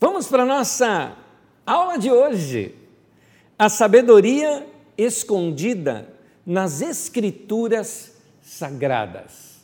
[0.00, 1.16] Vamos para a nossa
[1.64, 2.74] aula de hoje.
[3.58, 4.66] A sabedoria
[4.98, 6.08] escondida
[6.44, 8.12] nas Escrituras
[8.42, 9.54] Sagradas.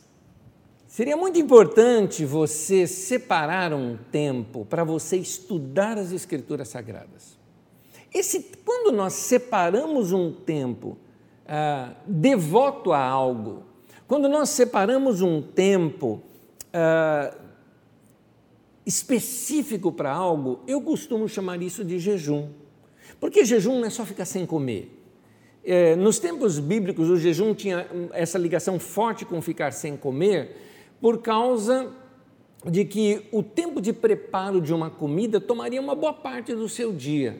[0.87, 7.37] Seria muito importante você separar um tempo para você estudar as Escrituras Sagradas.
[8.13, 10.97] Esse, quando nós separamos um tempo
[11.47, 13.63] ah, devoto a algo,
[14.07, 16.21] quando nós separamos um tempo
[16.73, 17.33] ah,
[18.85, 22.49] específico para algo, eu costumo chamar isso de jejum.
[23.19, 24.97] Porque jejum não é só ficar sem comer.
[25.63, 30.55] É, nos tempos bíblicos, o jejum tinha essa ligação forte com ficar sem comer,
[30.99, 31.91] por causa
[32.65, 36.91] de que o tempo de preparo de uma comida tomaria uma boa parte do seu
[36.91, 37.39] dia.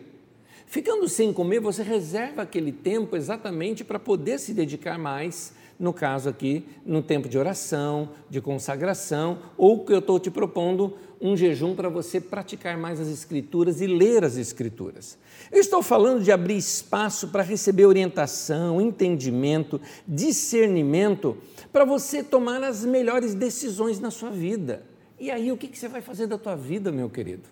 [0.65, 6.29] Ficando sem comer, você reserva aquele tempo exatamente para poder se dedicar mais no caso
[6.29, 11.73] aqui, no tempo de oração, de consagração, ou que eu estou te propondo um jejum
[11.73, 15.17] para você praticar mais as Escrituras e ler as Escrituras.
[15.51, 21.35] Eu estou falando de abrir espaço para receber orientação, entendimento, discernimento,
[21.73, 24.83] para você tomar as melhores decisões na sua vida.
[25.19, 27.49] E aí, o que você vai fazer da tua vida, meu querido?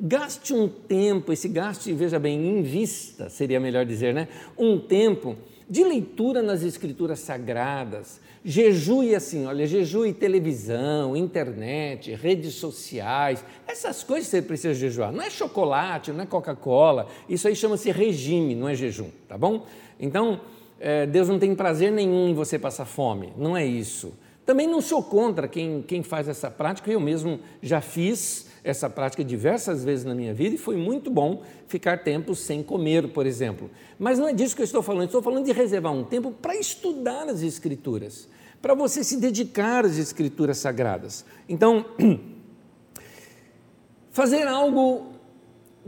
[0.00, 4.28] Gaste um tempo, esse gaste, veja bem, em vista, seria melhor dizer, né?
[4.56, 5.36] Um tempo
[5.68, 14.28] de leitura nas escrituras sagradas, jejue assim, olha, jejue televisão, internet, redes sociais, essas coisas
[14.28, 15.12] você precisa jejuar.
[15.12, 19.66] Não é chocolate, não é Coca-Cola, isso aí chama-se regime, não é jejum, tá bom?
[19.98, 20.40] Então,
[20.80, 24.12] é, Deus não tem prazer nenhum em você passar fome, não é isso.
[24.44, 29.24] Também não sou contra quem, quem faz essa prática, eu mesmo já fiz, essa prática
[29.24, 33.70] diversas vezes na minha vida e foi muito bom ficar tempo sem comer, por exemplo.
[33.98, 36.54] Mas não é disso que eu estou falando, estou falando de reservar um tempo para
[36.54, 38.28] estudar as Escrituras,
[38.60, 41.24] para você se dedicar às Escrituras sagradas.
[41.48, 41.86] Então,
[44.12, 45.12] fazer algo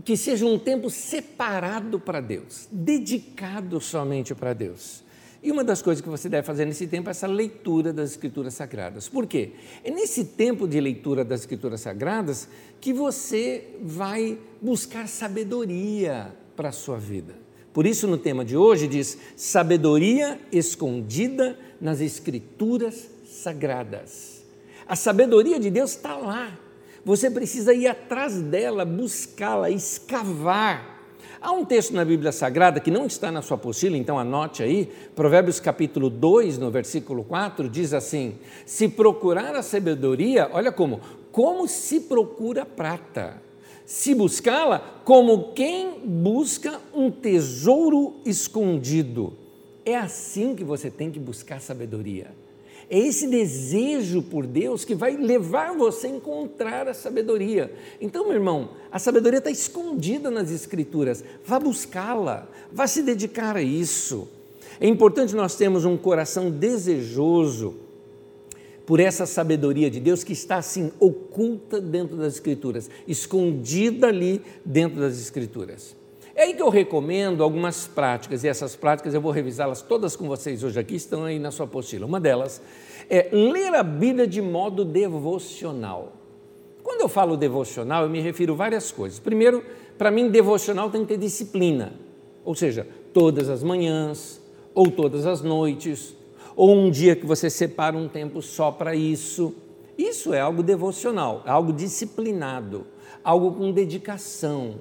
[0.04, 5.04] que seja um tempo separado para Deus, dedicado somente para Deus.
[5.44, 8.54] E uma das coisas que você deve fazer nesse tempo é essa leitura das Escrituras
[8.54, 9.10] Sagradas.
[9.10, 9.50] Por quê?
[9.84, 12.48] É nesse tempo de leitura das Escrituras Sagradas
[12.80, 17.34] que você vai buscar sabedoria para a sua vida.
[17.74, 24.42] Por isso, no tema de hoje, diz sabedoria escondida nas Escrituras Sagradas.
[24.88, 26.58] A sabedoria de Deus está lá.
[27.04, 30.93] Você precisa ir atrás dela, buscá-la, escavar
[31.44, 34.90] Há um texto na Bíblia Sagrada que não está na sua apostila, então anote aí,
[35.14, 41.68] Provérbios capítulo 2, no versículo 4, diz assim: Se procurar a sabedoria, olha como, como
[41.68, 43.42] se procura prata,
[43.84, 49.34] se buscá-la como quem busca um tesouro escondido.
[49.84, 52.28] É assim que você tem que buscar sabedoria.
[52.90, 57.72] É esse desejo por Deus que vai levar você a encontrar a sabedoria.
[58.00, 61.24] Então, meu irmão, a sabedoria está escondida nas Escrituras.
[61.44, 64.28] Vá buscá-la, vá se dedicar a isso.
[64.80, 67.74] É importante nós termos um coração desejoso
[68.84, 75.00] por essa sabedoria de Deus que está assim oculta dentro das Escrituras, escondida ali dentro
[75.00, 75.96] das Escrituras.
[76.36, 80.26] É aí que eu recomendo algumas práticas, e essas práticas eu vou revisá-las todas com
[80.26, 82.06] vocês hoje aqui, estão aí na sua apostila.
[82.06, 82.60] Uma delas
[83.08, 86.12] é ler a Bíblia de modo devocional.
[86.82, 89.20] Quando eu falo devocional, eu me refiro a várias coisas.
[89.20, 89.64] Primeiro,
[89.96, 91.92] para mim, devocional tem que ter disciplina,
[92.44, 94.42] ou seja, todas as manhãs,
[94.74, 96.16] ou todas as noites,
[96.56, 99.54] ou um dia que você separa um tempo só para isso.
[99.96, 102.84] Isso é algo devocional, algo disciplinado,
[103.22, 104.74] algo com dedicação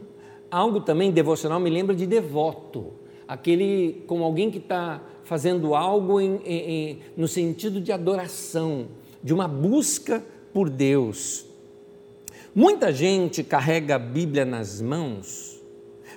[0.53, 2.94] algo também devocional me lembra de devoto,
[3.28, 8.88] aquele como alguém que está fazendo algo em, em, no sentido de adoração,
[9.24, 11.47] de uma busca por Deus.
[12.53, 15.59] Muita gente carrega a Bíblia nas mãos,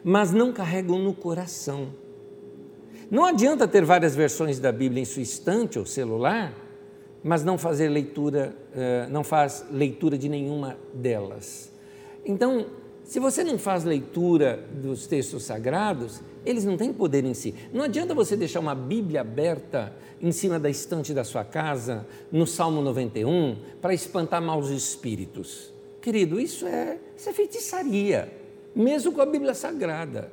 [0.04, 1.88] mas não carregam no coração.
[3.10, 6.52] Não adianta ter várias versões da Bíblia em sua estante ou celular,
[7.24, 11.72] mas não fazer leitura, eh, não faz leitura de nenhuma delas.
[12.24, 12.66] Então,
[13.06, 17.54] se você não faz leitura dos textos sagrados, eles não têm poder em si.
[17.72, 22.46] Não adianta você deixar uma Bíblia aberta em cima da estante da sua casa, no
[22.48, 25.72] Salmo 91, para espantar maus espíritos.
[26.02, 28.32] Querido, isso é, isso é feitiçaria,
[28.74, 30.32] mesmo com a Bíblia Sagrada.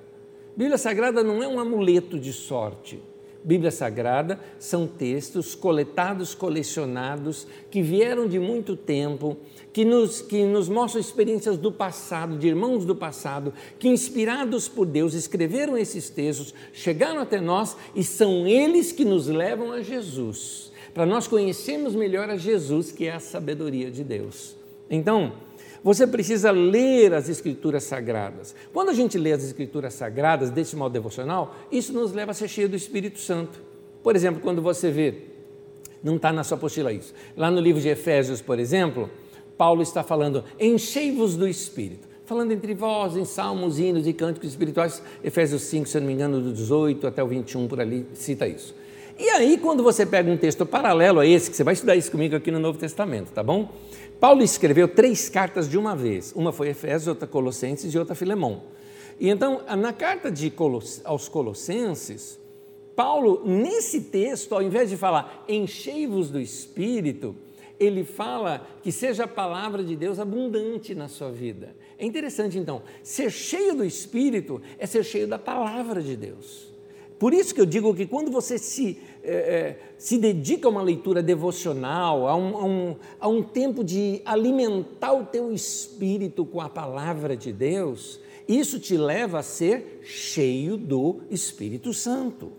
[0.58, 3.00] Bíblia Sagrada não é um amuleto de sorte.
[3.44, 9.38] Bíblia Sagrada são textos coletados, colecionados, que vieram de muito tempo,
[9.74, 14.86] que nos, que nos mostram experiências do passado, de irmãos do passado, que inspirados por
[14.86, 20.72] Deus escreveram esses textos, chegaram até nós e são eles que nos levam a Jesus,
[20.94, 24.56] para nós conhecermos melhor a Jesus, que é a sabedoria de Deus.
[24.90, 25.34] Então,
[25.84, 28.56] você precisa ler as Escrituras Sagradas.
[28.72, 32.48] Quando a gente lê as Escrituras Sagradas desse modo devocional, isso nos leva a ser
[32.48, 33.60] cheio do Espírito Santo.
[34.02, 35.16] Por exemplo, quando você vê,
[36.02, 39.10] não está na sua apostila isso, lá no livro de Efésios, por exemplo,
[39.58, 42.14] Paulo está falando, enchei-vos do Espírito.
[42.26, 46.40] Falando entre vós, em salmos, hinos e cânticos espirituais, Efésios 5, se não me engano,
[46.40, 48.74] do 18 até o 21, por ali, cita isso.
[49.20, 52.10] E aí, quando você pega um texto paralelo a esse, que você vai estudar isso
[52.10, 53.70] comigo aqui no Novo Testamento, tá bom?
[54.20, 56.34] Paulo escreveu três cartas de uma vez.
[56.36, 58.64] Uma foi Efésios, outra Colossenses e outra Filemão.
[59.20, 62.40] E então, na carta de Coloss aos Colossenses,
[62.96, 67.36] Paulo, nesse texto, ao invés de falar enchei-vos do Espírito,
[67.80, 71.76] ele fala que seja a palavra de Deus abundante na sua vida.
[71.98, 76.73] É interessante, então, ser cheio do Espírito é ser cheio da palavra de Deus.
[77.24, 81.24] Por isso que eu digo que quando você se, é, se dedica a uma leitura
[81.24, 86.68] devocional, a um, a, um, a um tempo de alimentar o teu espírito com a
[86.68, 92.52] palavra de Deus, isso te leva a ser cheio do Espírito Santo.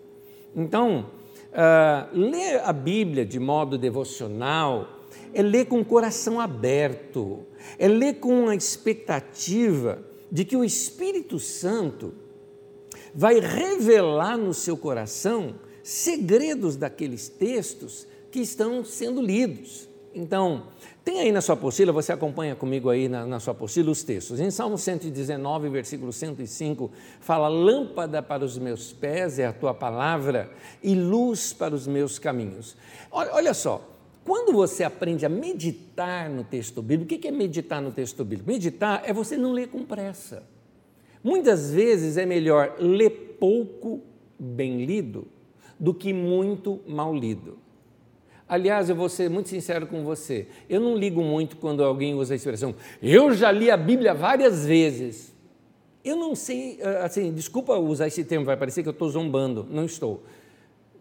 [0.57, 1.11] Então,
[1.51, 4.89] uh, ler a Bíblia de modo devocional
[5.35, 7.41] é ler com o coração aberto,
[7.79, 10.03] é ler com a expectativa
[10.33, 12.24] de que o Espírito Santo
[13.15, 19.89] vai revelar no seu coração segredos daqueles textos que estão sendo lidos.
[20.15, 20.69] Então,
[21.05, 24.41] tem aí na sua apostila, você acompanha comigo aí na, na, sua apostila os textos.
[24.41, 26.91] Em Salmo 119, versículo 105,
[27.21, 30.51] fala: Lâmpada para os meus pés é a tua palavra
[30.83, 32.77] e luz para os meus caminhos.
[33.11, 33.87] Olha, olha só,
[34.25, 38.51] quando você aprende a meditar no texto bíblico, o que é meditar no texto bíblico?
[38.51, 40.54] Meditar é você não ler com pressa.
[41.25, 44.03] Muitas vezes é melhor ler pouco
[44.39, 45.27] bem lido
[45.81, 47.59] do que muito mal lido.
[48.47, 50.47] Aliás, eu vou ser muito sincero com você.
[50.69, 54.67] Eu não ligo muito quando alguém usa a expressão, eu já li a Bíblia várias
[54.67, 55.35] vezes.
[56.05, 59.67] Eu não sei, ah, assim, desculpa usar esse termo, vai parecer que eu estou zombando.
[59.71, 60.23] Não estou.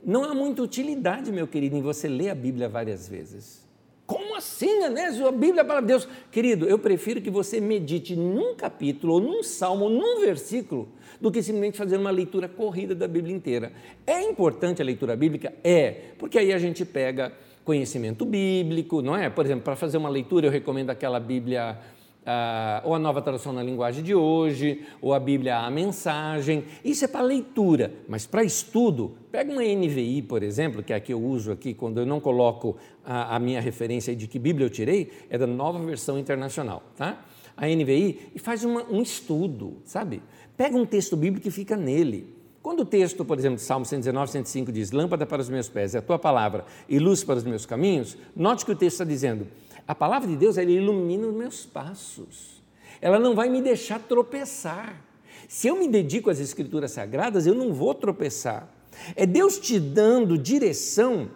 [0.06, 3.63] Não há muita utilidade, meu querido, em você ler a Bíblia várias vezes.
[4.06, 5.28] Como assim, Anésio?
[5.28, 6.08] A Bíblia é para Deus.
[6.32, 10.90] Querido, eu prefiro que você medite num capítulo, ou num salmo, ou num versículo,
[11.22, 13.72] do que simplesmente fazer uma leitura corrida da Bíblia inteira.
[14.06, 15.54] É importante a leitura bíblica?
[15.64, 17.32] É, porque aí a gente pega
[17.64, 19.30] conhecimento bíblico, não é?
[19.30, 21.78] Por exemplo, para fazer uma leitura, eu recomendo aquela Bíblia
[22.26, 26.64] ah, ou a nova tradução na linguagem de hoje, ou a Bíblia a mensagem.
[26.84, 31.00] Isso é para leitura, mas para estudo, pega uma NVI, por exemplo, que é a
[31.00, 34.66] que eu uso aqui quando eu não coloco a, a minha referência de que Bíblia
[34.66, 37.26] eu tirei, é da nova versão internacional, tá?
[37.56, 40.22] A NVI e faz uma, um estudo, sabe?
[40.58, 42.44] Pega um texto bíblico e fica nele.
[42.64, 45.98] Quando o texto, por exemplo, Salmo 119, 105 diz: Lâmpada para os meus pés é
[45.98, 49.46] a tua palavra e luz para os meus caminhos, note que o texto está dizendo:
[49.88, 52.62] a palavra de Deus, ela ilumina os meus passos.
[53.02, 55.02] Ela não vai me deixar tropeçar.
[55.48, 58.70] Se eu me dedico às escrituras sagradas, eu não vou tropeçar.
[59.16, 61.30] É Deus te dando direção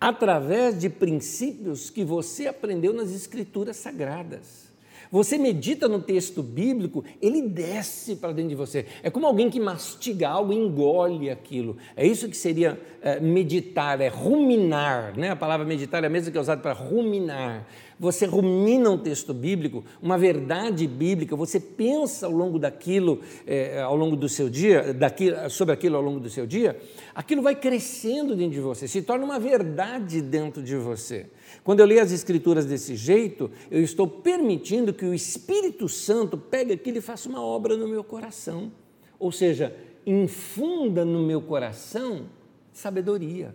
[0.00, 4.65] através de princípios que você aprendeu nas escrituras sagradas.
[5.10, 8.86] Você medita no texto bíblico, ele desce para dentro de você.
[9.02, 11.76] É como alguém que mastiga algo e engole aquilo.
[11.96, 15.16] É isso que seria é, meditar, é ruminar.
[15.16, 15.30] Né?
[15.30, 17.66] A palavra meditar é a mesma que é usada para ruminar.
[17.98, 23.96] Você rumina um texto bíblico, uma verdade bíblica, você pensa ao longo daquilo, é, ao
[23.96, 26.78] longo do seu dia, daquilo, sobre aquilo ao longo do seu dia,
[27.14, 31.26] aquilo vai crescendo dentro de você, se torna uma verdade dentro de você.
[31.64, 36.74] Quando eu leio as Escrituras desse jeito, eu estou permitindo que o Espírito Santo pegue
[36.74, 38.70] aquilo e faça uma obra no meu coração.
[39.18, 39.74] Ou seja,
[40.04, 42.26] infunda no meu coração
[42.72, 43.54] sabedoria.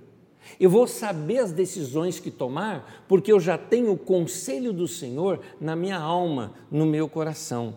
[0.60, 5.40] Eu vou saber as decisões que tomar, porque eu já tenho o conselho do Senhor
[5.60, 7.76] na minha alma, no meu coração.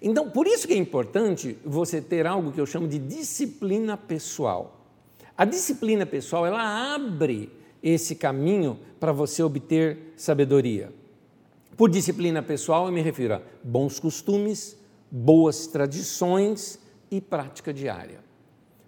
[0.00, 4.80] Então, por isso que é importante você ter algo que eu chamo de disciplina pessoal.
[5.36, 7.50] A disciplina pessoal, ela abre
[7.82, 10.92] esse caminho para você obter sabedoria.
[11.76, 14.76] Por disciplina pessoal, eu me refiro a bons costumes,
[15.10, 16.78] boas tradições
[17.10, 18.23] e prática diária.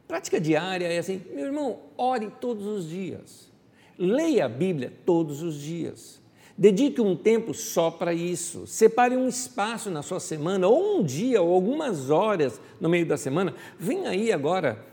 [0.07, 3.51] Prática diária é assim, meu irmão, ore todos os dias.
[3.99, 6.21] Leia a Bíblia todos os dias.
[6.57, 8.67] Dedique um tempo só para isso.
[8.67, 13.17] Separe um espaço na sua semana, ou um dia, ou algumas horas no meio da
[13.17, 13.55] semana.
[13.79, 14.85] Vem aí agora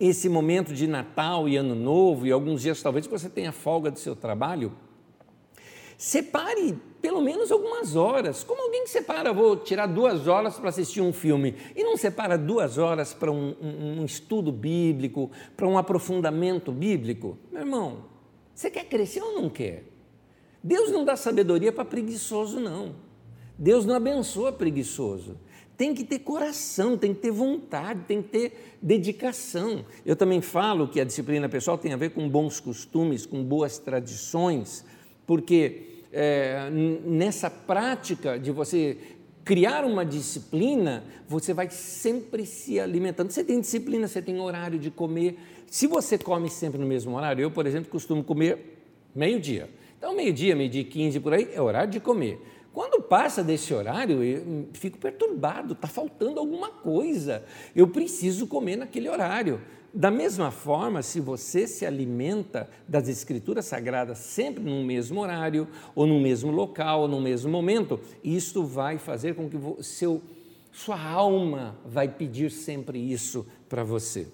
[0.00, 3.98] esse momento de Natal e Ano Novo, e alguns dias talvez você tenha folga do
[3.98, 4.72] seu trabalho,
[5.96, 8.42] separe pelo menos algumas horas.
[8.42, 12.38] Como alguém que separa, vou tirar duas horas para assistir um filme, e não separa
[12.38, 17.36] duas horas para um, um, um estudo bíblico, para um aprofundamento bíblico?
[17.52, 18.06] Meu irmão,
[18.54, 19.84] você quer crescer ou não quer?
[20.62, 22.94] Deus não dá sabedoria para preguiçoso, não.
[23.58, 25.36] Deus não abençoa preguiçoso.
[25.76, 29.84] Tem que ter coração, tem que ter vontade, tem que ter dedicação.
[30.06, 33.76] Eu também falo que a disciplina pessoal tem a ver com bons costumes, com boas
[33.76, 34.86] tradições,
[35.26, 38.96] porque é, nessa prática de você
[39.44, 43.30] criar uma disciplina, você vai sempre se alimentando.
[43.30, 45.38] Você tem disciplina, você tem horário de comer.
[45.66, 48.78] Se você come sempre no mesmo horário, eu, por exemplo, costumo comer
[49.14, 49.68] meio-dia.
[49.98, 52.40] Então, meio-dia, meio-dia e 15 por aí, é horário de comer.
[52.72, 57.44] Quando passa desse horário, eu fico perturbado, está faltando alguma coisa.
[57.74, 59.60] Eu preciso comer naquele horário.
[59.96, 66.04] Da mesma forma, se você se alimenta das Escrituras Sagradas sempre no mesmo horário, ou
[66.04, 70.20] no mesmo local, ou no mesmo momento, isto vai fazer com que seu,
[70.72, 74.26] sua alma vai pedir sempre isso para você.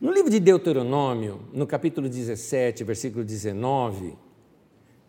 [0.00, 4.14] No livro de Deuteronômio, no capítulo 17, versículo 19,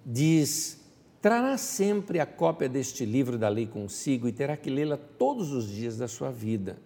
[0.06, 0.82] diz:
[1.22, 5.66] Trará sempre a cópia deste livro da lei consigo e terá que lê-la todos os
[5.70, 6.78] dias da sua vida,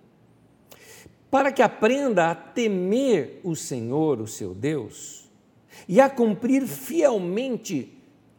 [1.29, 5.29] para que aprenda a temer o Senhor, o seu Deus,
[5.87, 7.93] e a cumprir fielmente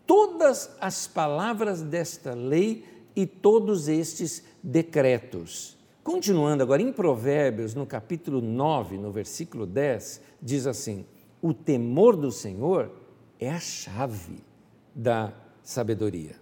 [0.07, 5.76] todas as palavras desta lei e todos estes decretos.
[6.02, 11.04] Continuando agora em Provérbios, no capítulo 9, no versículo 10, diz assim:
[11.42, 12.90] O temor do Senhor
[13.38, 14.42] é a chave
[14.95, 16.37] da sabedoria.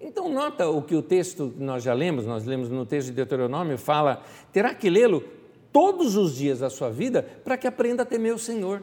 [0.00, 3.14] Então, nota o que o texto que nós já lemos, nós lemos no texto de
[3.14, 4.22] Deuteronômio, fala:
[4.52, 5.37] terá que lê-lo
[5.72, 8.82] todos os dias da sua vida para que aprenda a temer o Senhor.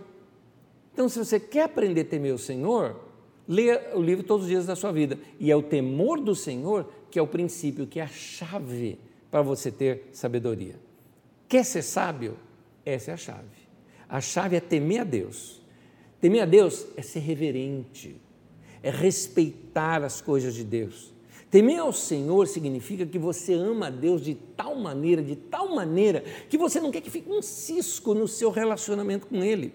[0.93, 2.99] Então, se você quer aprender a temer o Senhor,
[3.47, 5.19] leia o livro todos os dias da sua vida.
[5.39, 8.99] E é o temor do Senhor que é o princípio, que é a chave
[9.31, 10.75] para você ter sabedoria.
[11.47, 12.37] Quer ser sábio?
[12.85, 13.65] Essa é a chave.
[14.07, 15.61] A chave é temer a Deus.
[16.21, 18.19] Temer a Deus é ser reverente
[18.85, 21.11] é respeitar as coisas de Deus.
[21.55, 26.21] Temer ao Senhor significa que você ama a Deus de tal maneira, de tal maneira,
[26.49, 29.73] que você não quer que fique um cisco no seu relacionamento com Ele.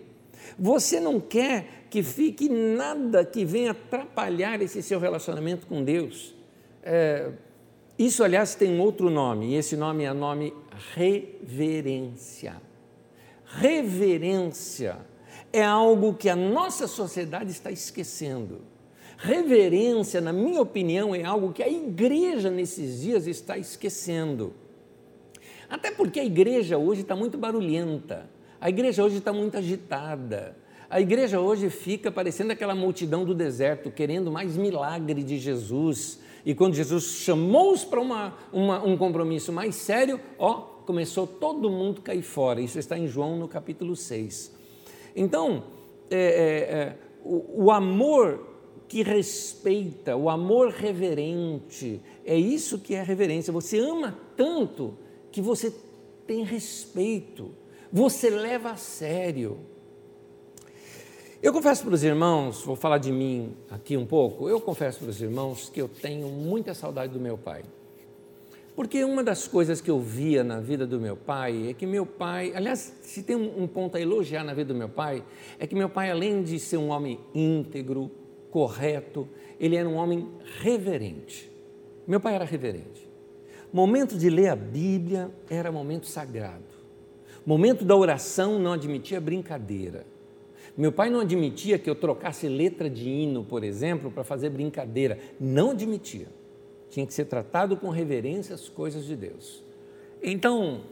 [0.59, 6.35] Você não quer que fique nada que venha atrapalhar esse seu relacionamento com Deus.
[6.83, 7.33] É,
[7.99, 10.53] isso, aliás, tem outro nome, e esse nome é nome
[10.95, 12.61] reverência.
[13.47, 14.99] Reverência
[15.51, 18.70] é algo que a nossa sociedade está esquecendo.
[19.23, 24.55] Reverência, na minha opinião, é algo que a igreja nesses dias está esquecendo.
[25.69, 30.57] Até porque a igreja hoje está muito barulhenta, a igreja hoje está muito agitada.
[30.89, 36.19] A igreja hoje fica parecendo aquela multidão do deserto, querendo mais milagre de Jesus.
[36.45, 40.55] E quando Jesus chamou-os para uma, uma, um compromisso mais sério, ó,
[40.87, 42.61] começou todo mundo a cair fora.
[42.61, 44.53] Isso está em João no capítulo 6.
[45.15, 45.65] Então,
[46.11, 48.50] é, é, é, o, o amor
[48.91, 52.01] que respeita, o amor reverente.
[52.25, 53.53] É isso que é reverência.
[53.53, 54.99] Você ama tanto
[55.31, 55.73] que você
[56.27, 57.53] tem respeito,
[57.93, 59.59] você leva a sério.
[61.41, 65.11] Eu confesso para os irmãos, vou falar de mim aqui um pouco, eu confesso para
[65.11, 67.63] os irmãos que eu tenho muita saudade do meu pai.
[68.75, 72.05] Porque uma das coisas que eu via na vida do meu pai é que meu
[72.05, 75.23] pai, aliás, se tem um ponto a elogiar na vida do meu pai,
[75.61, 78.11] é que meu pai, além de ser um homem íntegro,
[78.51, 79.29] correto,
[79.59, 80.29] ele era um homem
[80.61, 81.51] reverente.
[82.07, 83.09] Meu pai era reverente.
[83.73, 86.65] Momento de ler a Bíblia era momento sagrado.
[87.47, 90.05] Momento da oração não admitia brincadeira.
[90.77, 95.19] Meu pai não admitia que eu trocasse letra de hino, por exemplo, para fazer brincadeira.
[95.39, 96.29] Não admitia.
[96.89, 99.63] Tinha que ser tratado com reverência as coisas de Deus.
[100.23, 100.83] Então,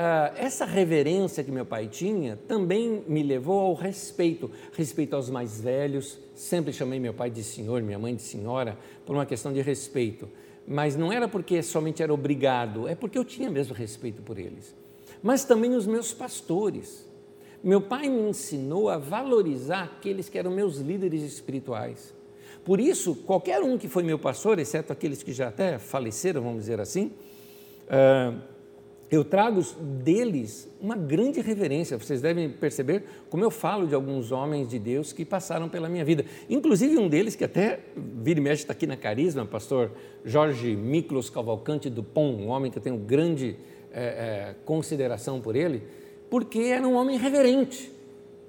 [0.00, 5.60] ah, essa reverência que meu pai tinha também me levou ao respeito, respeito aos mais
[5.60, 6.20] velhos.
[6.36, 10.28] Sempre chamei meu pai de senhor, minha mãe de senhora, por uma questão de respeito.
[10.64, 14.72] Mas não era porque somente era obrigado, é porque eu tinha mesmo respeito por eles.
[15.20, 17.04] Mas também os meus pastores.
[17.60, 22.14] Meu pai me ensinou a valorizar aqueles que eram meus líderes espirituais.
[22.64, 26.60] Por isso, qualquer um que foi meu pastor, exceto aqueles que já até faleceram, vamos
[26.60, 27.10] dizer assim,
[27.86, 28.57] uh,
[29.10, 29.62] eu trago
[30.02, 31.98] deles uma grande reverência.
[31.98, 36.04] Vocês devem perceber como eu falo de alguns homens de Deus que passaram pela minha
[36.04, 36.24] vida.
[36.48, 39.90] Inclusive um deles que até vira e mexe está aqui na Carisma, pastor
[40.24, 43.56] Jorge Miklos Cavalcante do Pom, um homem que eu tenho grande
[43.92, 45.82] é, é, consideração por ele,
[46.28, 47.90] porque era um homem reverente,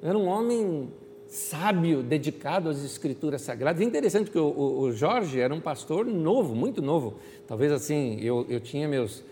[0.04, 0.90] era um homem
[1.30, 3.82] sábio, dedicado às escrituras sagradas.
[3.82, 7.16] É interessante que o, o, o Jorge era um pastor novo, muito novo.
[7.48, 9.24] Talvez assim, eu, eu tinha meus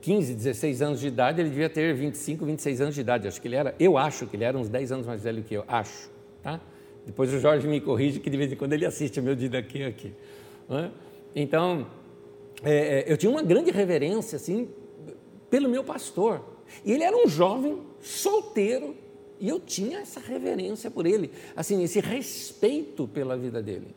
[0.00, 3.28] 15, 16 anos de idade, ele devia ter 25, 26 anos de idade.
[3.28, 5.54] Acho que ele era, eu acho que ele era uns 10 anos mais velho que
[5.54, 6.10] eu, acho,
[6.42, 6.60] tá?
[7.04, 9.48] Depois o Jorge me corrige que de vez em quando ele assiste o meu dia
[9.48, 10.12] daqui aqui.
[11.34, 11.86] Então,
[12.62, 14.68] é, é, eu tinha uma grande reverência assim
[15.48, 16.42] pelo meu pastor.
[16.84, 18.94] E ele era um jovem solteiro
[19.40, 23.88] e eu tinha essa reverência por ele, assim, esse respeito pela vida dele.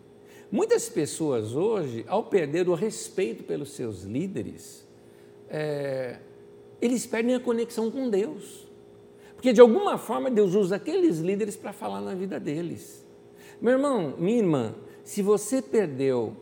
[0.49, 4.82] Muitas pessoas hoje, ao perder o respeito pelos seus líderes,
[5.53, 6.17] é,
[6.81, 8.67] eles perdem a conexão com Deus.
[9.35, 13.05] Porque de alguma forma Deus usa aqueles líderes para falar na vida deles.
[13.61, 16.35] Meu irmão, minha irmã, se você perdeu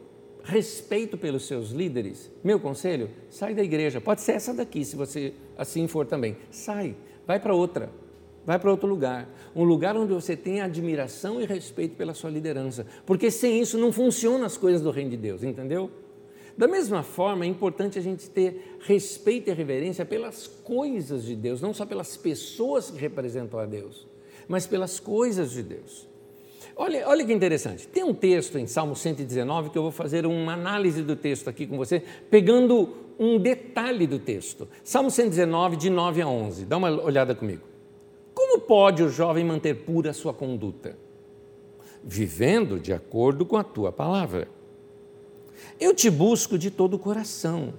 [0.44, 4.00] respeito pelos seus líderes, meu conselho, sai da igreja.
[4.00, 6.38] Pode ser essa daqui, se você assim for também.
[6.50, 6.96] Sai,
[7.28, 7.90] vai para outra.
[8.44, 12.88] Vai para outro lugar, um lugar onde você tem admiração e respeito pela sua liderança,
[13.06, 15.92] porque sem isso não funcionam as coisas do reino de Deus, entendeu?
[16.58, 21.62] Da mesma forma, é importante a gente ter respeito e reverência pelas coisas de Deus,
[21.62, 24.08] não só pelas pessoas que representam a Deus,
[24.48, 26.08] mas pelas coisas de Deus.
[26.76, 27.88] Olha, olha que interessante.
[27.88, 31.68] Tem um texto em Salmo 119 que eu vou fazer uma análise do texto aqui
[31.68, 34.68] com você, pegando um detalhe do texto.
[34.84, 36.66] Salmo 119, de 9 a 11.
[36.66, 37.62] Dá uma olhada comigo.
[38.34, 40.98] Como pode o jovem manter pura a sua conduta?
[42.04, 44.48] Vivendo de acordo com a tua palavra.
[45.80, 47.74] Eu te busco de todo o coração.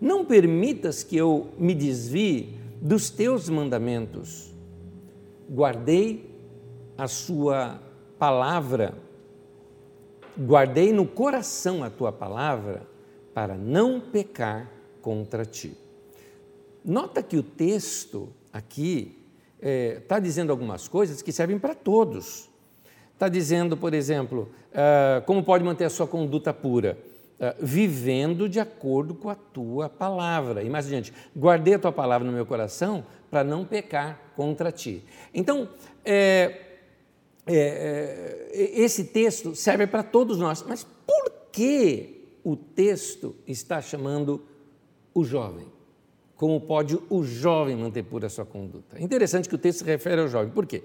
[0.00, 4.52] Não permitas que eu me desvie dos teus mandamentos.
[5.50, 6.30] Guardei
[6.96, 7.80] a sua
[8.18, 8.94] palavra,
[10.38, 12.86] guardei no coração a tua palavra
[13.32, 14.70] para não pecar
[15.02, 15.76] contra ti.
[16.84, 19.18] Nota que o texto aqui
[19.56, 22.50] está é, tá dizendo algumas coisas que servem para todos.
[23.14, 26.98] Está dizendo, por exemplo, uh, como pode manter a sua conduta pura?
[27.34, 30.62] Uh, vivendo de acordo com a tua palavra.
[30.62, 35.02] E mais adiante, guardei a tua palavra no meu coração para não pecar contra ti.
[35.34, 35.68] Então,
[36.04, 36.64] é,
[37.46, 44.42] é, é, esse texto serve para todos nós, mas por que o texto está chamando
[45.12, 45.66] o jovem?
[46.36, 48.98] Como pode o jovem manter pura a sua conduta?
[48.98, 50.50] É interessante que o texto se refere ao jovem.
[50.50, 50.84] Por quê?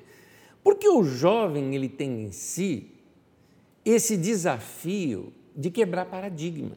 [0.64, 2.92] Porque o jovem ele tem em si
[3.86, 6.72] esse desafio de quebrar paradigma.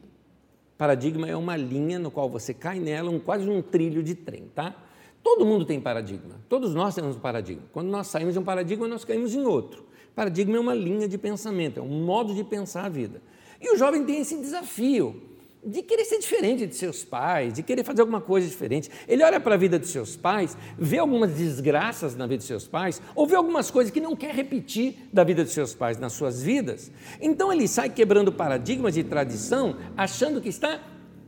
[0.77, 4.49] Paradigma é uma linha no qual você cai nela, um, quase um trilho de trem,
[4.53, 4.75] tá?
[5.23, 7.63] Todo mundo tem paradigma, todos nós temos um paradigma.
[7.71, 9.85] Quando nós saímos de um paradigma, nós caímos em outro.
[10.13, 13.21] Paradigma é uma linha de pensamento, é um modo de pensar a vida.
[13.61, 15.21] E o jovem tem esse desafio
[15.65, 18.89] de querer ser diferente de seus pais, de querer fazer alguma coisa diferente.
[19.07, 22.67] Ele olha para a vida de seus pais, vê algumas desgraças na vida de seus
[22.67, 26.13] pais, ou vê algumas coisas que não quer repetir da vida de seus pais nas
[26.13, 26.91] suas vidas.
[27.21, 30.79] Então ele sai quebrando paradigmas de tradição, achando que está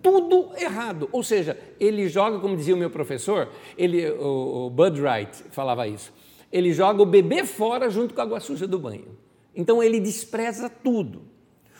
[0.02, 1.10] tudo errado.
[1.12, 5.88] Ou seja, ele joga, como dizia o meu professor, ele, o, o Bud Wright falava
[5.88, 6.14] isso,
[6.52, 9.18] ele joga o bebê fora junto com a água suja do banho.
[9.56, 11.35] Então ele despreza tudo.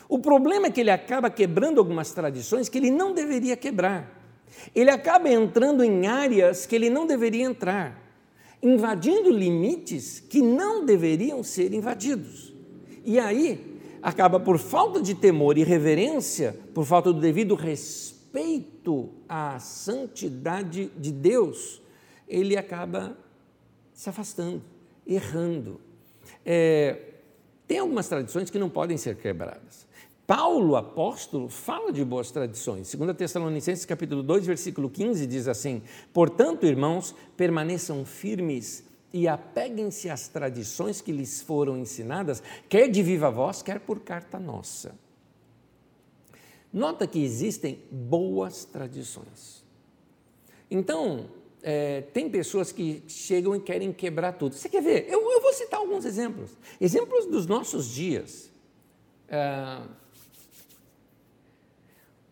[0.08, 4.16] O problema é que ele acaba quebrando algumas tradições que ele não deveria quebrar.
[4.74, 8.00] Ele acaba entrando em áreas que ele não deveria entrar,
[8.62, 12.52] invadindo limites que não deveriam ser invadidos.
[13.04, 19.58] E aí, acaba por falta de temor e reverência, por falta do devido respeito à
[19.58, 21.82] santidade de Deus,
[22.28, 23.16] ele acaba
[23.92, 24.62] se afastando,
[25.06, 25.80] errando.
[26.44, 27.14] É,
[27.66, 29.85] tem algumas tradições que não podem ser quebradas.
[30.26, 32.92] Paulo, apóstolo, fala de boas tradições.
[32.92, 40.26] 2 Tessalonicenses capítulo 2, versículo 15 diz assim: "Portanto, irmãos, permaneçam firmes e apeguem-se às
[40.26, 44.98] tradições que lhes foram ensinadas, quer de viva voz, quer por carta nossa."
[46.72, 49.64] Nota que existem boas tradições.
[50.68, 51.30] Então,
[51.62, 54.56] é, tem pessoas que chegam e querem quebrar tudo.
[54.56, 55.06] Você quer ver?
[55.08, 56.50] Eu, eu vou citar alguns exemplos.
[56.80, 58.50] Exemplos dos nossos dias.
[59.28, 59.82] É,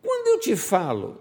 [0.04, 1.18] quando eu te falo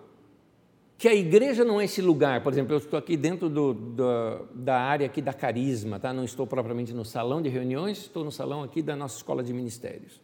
[0.97, 4.45] que a igreja não é esse lugar, por exemplo, eu estou aqui dentro do, do,
[4.53, 6.13] da área aqui da carisma, tá?
[6.13, 9.53] não estou propriamente no salão de reuniões, estou no salão aqui da nossa escola de
[9.53, 10.21] ministérios.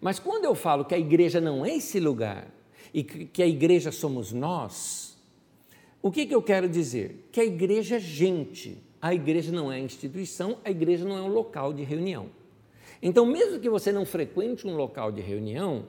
[0.00, 2.48] Mas quando eu falo que a igreja não é esse lugar
[2.94, 5.18] e que a igreja somos nós,
[6.00, 7.28] o que, que eu quero dizer?
[7.32, 11.28] Que a igreja é gente, a igreja não é instituição, a igreja não é um
[11.28, 12.30] local de reunião.
[13.02, 15.84] Então, mesmo que você não frequente um local de reunião,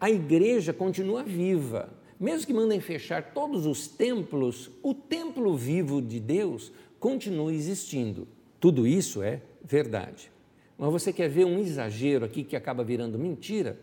[0.00, 1.92] a igreja continua viva.
[2.18, 8.26] Mesmo que mandem fechar todos os templos, o templo vivo de Deus continua existindo.
[8.58, 10.32] Tudo isso é verdade.
[10.78, 13.78] Mas você quer ver um exagero aqui que acaba virando mentira?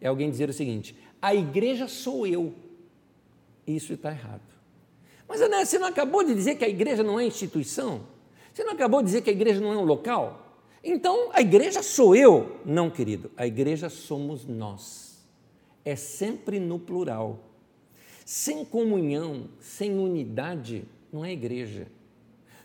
[0.00, 2.52] É alguém dizer o seguinte: a igreja sou eu.
[3.66, 4.42] Isso está errado.
[5.28, 8.02] Mas André, você não acabou de dizer que a igreja não é instituição?
[8.52, 10.58] Você não acabou de dizer que a igreja não é um local?
[10.82, 12.56] Então, a igreja sou eu?
[12.64, 15.09] Não, querido, a igreja somos nós.
[15.84, 17.38] É sempre no plural.
[18.24, 21.88] Sem comunhão, sem unidade, não é igreja.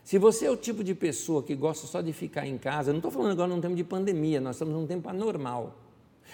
[0.03, 2.99] Se você é o tipo de pessoa que gosta só de ficar em casa, não
[2.99, 5.79] estou falando agora num tempo de pandemia, nós estamos num tempo anormal.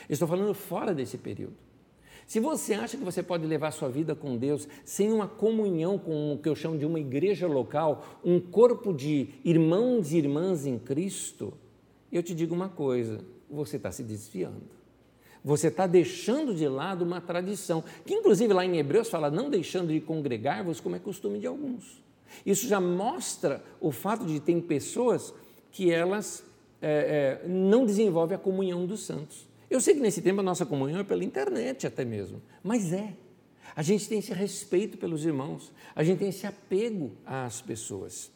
[0.10, 1.56] Estou falando fora desse período.
[2.28, 6.34] Se você acha que você pode levar sua vida com Deus sem uma comunhão com
[6.34, 10.78] o que eu chamo de uma igreja local, um corpo de irmãos e irmãs em
[10.78, 11.54] Cristo,
[12.12, 14.81] eu te digo uma coisa: você está se desviando.
[15.44, 19.92] Você está deixando de lado uma tradição, que inclusive lá em Hebreus fala, não deixando
[19.92, 22.02] de congregar-vos, como é costume de alguns.
[22.46, 25.34] Isso já mostra o fato de ter pessoas
[25.72, 26.44] que elas
[26.82, 29.48] é, é, não desenvolvem a comunhão dos santos.
[29.70, 33.14] Eu sei que nesse tempo a nossa comunhão é pela internet até mesmo, mas é.
[33.76, 38.30] A gente tem esse respeito pelos irmãos, a gente tem esse apego às pessoas.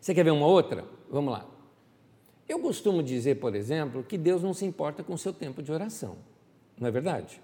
[0.00, 0.84] Você quer ver uma outra?
[1.10, 1.57] Vamos lá.
[2.48, 5.70] Eu costumo dizer, por exemplo, que Deus não se importa com o seu tempo de
[5.70, 6.16] oração,
[6.80, 7.40] não é verdade?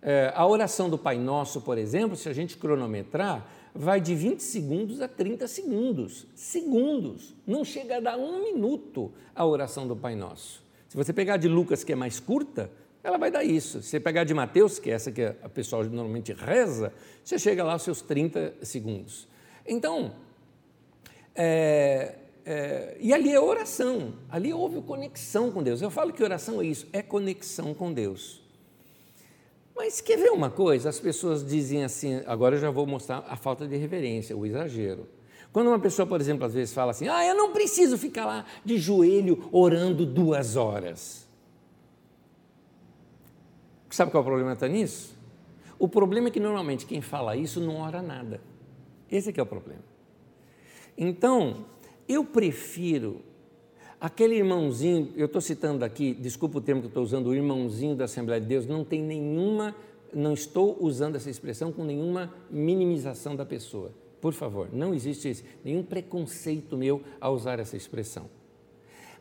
[0.00, 4.40] É, a oração do Pai Nosso, por exemplo, se a gente cronometrar, vai de 20
[4.40, 6.26] segundos a 30 segundos.
[6.34, 7.34] Segundos.
[7.46, 10.62] Não chega a dar um minuto a oração do Pai Nosso.
[10.88, 12.70] Se você pegar de Lucas, que é mais curta,
[13.02, 13.82] ela vai dar isso.
[13.82, 16.92] Se você pegar de Mateus, que é essa que a pessoa normalmente reza,
[17.24, 19.28] você chega lá aos seus 30 segundos.
[19.66, 20.12] Então,
[21.34, 22.14] é,
[22.50, 25.82] é, e ali é oração, ali houve conexão com Deus.
[25.82, 28.42] Eu falo que oração é isso, é conexão com Deus.
[29.76, 30.88] Mas quer ver uma coisa?
[30.88, 35.06] As pessoas dizem assim, agora eu já vou mostrar a falta de reverência, o exagero.
[35.52, 38.46] Quando uma pessoa, por exemplo, às vezes fala assim: Ah, eu não preciso ficar lá
[38.64, 41.28] de joelho orando duas horas.
[43.90, 45.14] Sabe qual é o problema está nisso?
[45.78, 48.40] O problema é que normalmente quem fala isso não ora nada.
[49.10, 49.82] Esse é que é o problema.
[50.96, 51.66] Então,
[52.08, 53.20] eu prefiro
[54.00, 57.94] aquele irmãozinho, eu estou citando aqui, desculpa o termo que eu estou usando, o irmãozinho
[57.94, 59.74] da Assembleia de Deus, não tem nenhuma,
[60.12, 63.92] não estou usando essa expressão com nenhuma minimização da pessoa.
[64.20, 68.28] Por favor, não existe nenhum preconceito meu a usar essa expressão.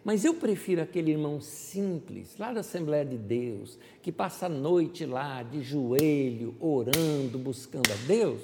[0.03, 5.05] Mas eu prefiro aquele irmão simples, lá da Assembleia de Deus, que passa a noite
[5.05, 8.41] lá de joelho, orando, buscando a Deus,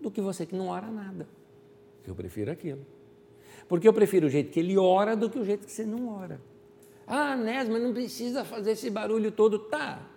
[0.00, 1.28] do que você que não ora nada.
[2.06, 2.95] Eu prefiro aquilo.
[3.68, 6.08] Porque eu prefiro o jeito que ele ora do que o jeito que você não
[6.16, 6.40] ora.
[7.06, 9.58] Ah, Nes, mas não precisa fazer esse barulho todo.
[9.58, 10.08] Tá,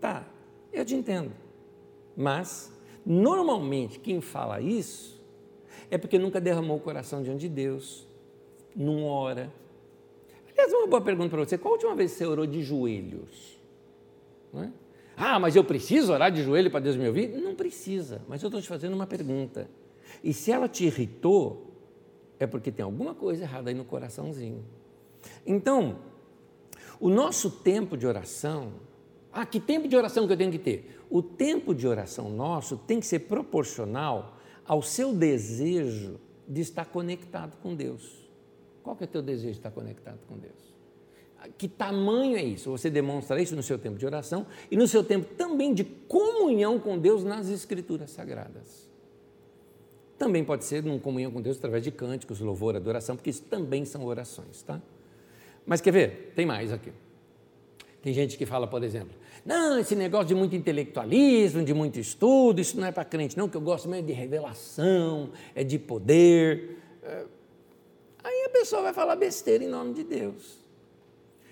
[0.00, 0.26] tá,
[0.72, 1.32] eu te entendo.
[2.16, 2.72] Mas
[3.04, 5.20] Normalmente, quem fala isso
[5.90, 8.06] é porque nunca derramou o coração diante de Deus,
[8.74, 9.52] não ora.
[10.50, 13.60] Aliás, uma boa pergunta para você: qual a última vez você orou de joelhos?
[14.54, 14.68] É?
[15.16, 17.28] Ah, mas eu preciso orar de joelho para Deus me ouvir?
[17.28, 19.68] Não precisa, mas eu estou te fazendo uma pergunta.
[20.22, 21.71] E se ela te irritou,
[22.42, 24.64] é porque tem alguma coisa errada aí no coraçãozinho.
[25.46, 25.98] Então,
[26.98, 28.72] o nosso tempo de oração,
[29.32, 31.04] ah, que tempo de oração que eu tenho que ter?
[31.08, 37.56] O tempo de oração nosso tem que ser proporcional ao seu desejo de estar conectado
[37.62, 38.28] com Deus.
[38.82, 40.72] Qual que é o teu desejo de estar conectado com Deus?
[41.56, 42.70] Que tamanho é isso?
[42.72, 46.80] Você demonstra isso no seu tempo de oração e no seu tempo também de comunhão
[46.80, 48.91] com Deus nas Escrituras Sagradas.
[50.22, 53.84] Também pode ser numa comunhão com Deus através de cânticos, louvor, adoração, porque isso também
[53.84, 54.80] são orações, tá?
[55.66, 56.32] Mas quer ver?
[56.36, 56.92] Tem mais aqui.
[58.00, 62.60] Tem gente que fala, por exemplo, não, esse negócio de muito intelectualismo, de muito estudo,
[62.60, 66.78] isso não é para crente, não, que eu gosto mesmo de revelação, é de poder.
[67.02, 67.24] É,
[68.22, 70.56] aí a pessoa vai falar besteira em nome de Deus.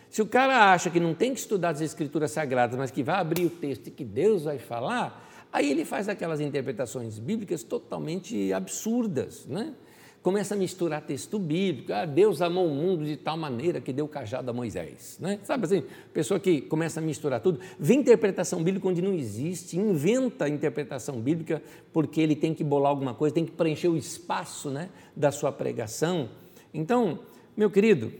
[0.09, 3.17] Se o cara acha que não tem que estudar as escrituras sagradas, mas que vai
[3.17, 8.53] abrir o texto e que Deus vai falar, aí ele faz aquelas interpretações bíblicas totalmente
[8.53, 9.75] absurdas, né?
[10.23, 11.93] começa a misturar texto bíblico.
[11.93, 15.19] Ah, Deus amou o mundo de tal maneira que deu cajado a Moisés.
[15.21, 15.39] Né?
[15.45, 15.83] Sabe assim,
[16.13, 21.63] pessoa que começa a misturar tudo, vê interpretação bíblica onde não existe, inventa interpretação bíblica
[21.93, 25.51] porque ele tem que bolar alguma coisa, tem que preencher o espaço né, da sua
[25.51, 26.29] pregação.
[26.73, 27.21] Então,
[27.57, 28.13] meu querido,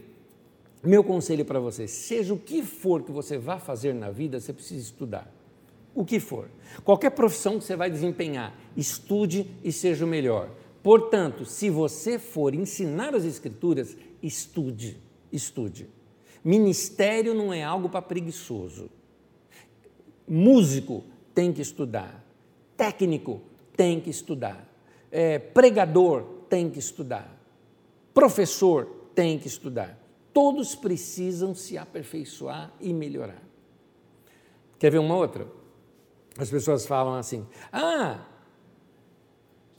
[0.83, 4.51] meu conselho para você, seja o que for que você vá fazer na vida, você
[4.51, 5.40] precisa estudar.
[5.93, 6.49] O que for.
[6.83, 10.49] Qualquer profissão que você vai desempenhar, estude e seja o melhor.
[10.81, 14.97] Portanto, se você for ensinar as Escrituras, estude,
[15.31, 15.87] estude.
[16.43, 18.89] Ministério não é algo para preguiçoso.
[20.27, 21.03] Músico
[21.35, 22.25] tem que estudar.
[22.75, 23.41] Técnico
[23.75, 24.67] tem que estudar.
[25.11, 27.37] É, pregador tem que estudar.
[28.13, 29.99] Professor tem que estudar.
[30.33, 33.41] Todos precisam se aperfeiçoar e melhorar.
[34.79, 35.47] Quer ver uma outra?
[36.41, 38.25] As pessoas falam assim: ah,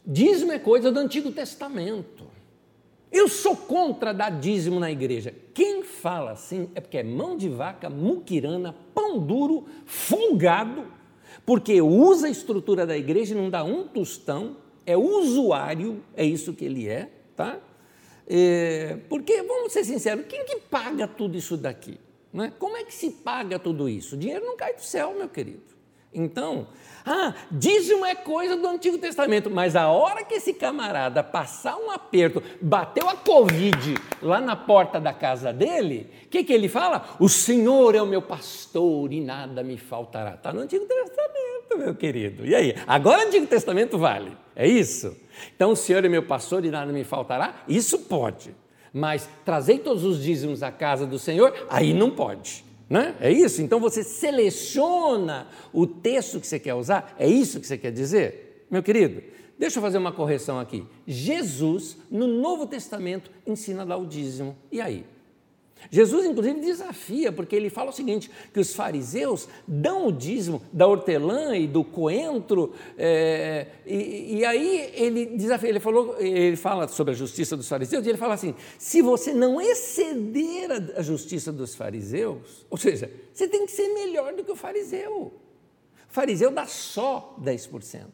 [0.07, 2.31] Dízimo é coisa do Antigo Testamento.
[3.11, 5.35] Eu sou contra dar dízimo na igreja.
[5.53, 10.87] Quem fala assim é porque é mão de vaca, muquirana, pão duro, folgado,
[11.45, 16.55] porque usa a estrutura da igreja e não dá um tostão, é usuário, é isso
[16.55, 17.59] que ele é, tá?
[18.27, 21.99] É, porque, vamos ser sinceros, quem que paga tudo isso daqui?
[22.33, 22.53] Né?
[22.57, 24.15] Como é que se paga tudo isso?
[24.15, 25.72] O dinheiro não cai do céu, meu querido.
[26.15, 26.67] Então,
[27.05, 31.91] ah, dízimo é coisa do Antigo Testamento, mas a hora que esse camarada passar um
[31.91, 37.17] aperto, bateu a Covid lá na porta da casa dele, o que, que ele fala?
[37.19, 40.35] O Senhor é o meu pastor e nada me faltará.
[40.35, 42.47] Está no Antigo Testamento, meu querido.
[42.47, 42.75] E aí?
[42.87, 45.17] Agora o Antigo Testamento vale, é isso?
[45.57, 47.65] Então, o Senhor é meu pastor e nada me faltará?
[47.67, 48.55] Isso pode.
[48.93, 52.65] Mas trazer todos os dízimos à casa do Senhor, aí não pode.
[52.93, 53.17] Né?
[53.21, 53.63] É isso?
[53.63, 57.15] Então você seleciona o texto que você quer usar?
[57.19, 58.67] É isso que você quer dizer?
[58.71, 59.23] Meu querido,
[59.59, 60.85] deixa eu fazer uma correção aqui.
[61.07, 64.55] Jesus, no Novo Testamento, ensina dar o dízimo.
[64.71, 65.07] E aí?
[65.91, 70.87] Jesus, inclusive, desafia, porque ele fala o seguinte: que os fariseus dão o dízimo da
[70.87, 77.13] hortelã e do coentro, é, e, e, aí ele desafia, ele, falou, ele fala sobre
[77.13, 81.75] a justiça dos fariseus, e ele fala assim: se você não exceder a justiça dos
[81.75, 85.33] fariseus, ou seja, você tem que ser melhor do que o fariseu.
[86.09, 88.07] O fariseu dá só 10%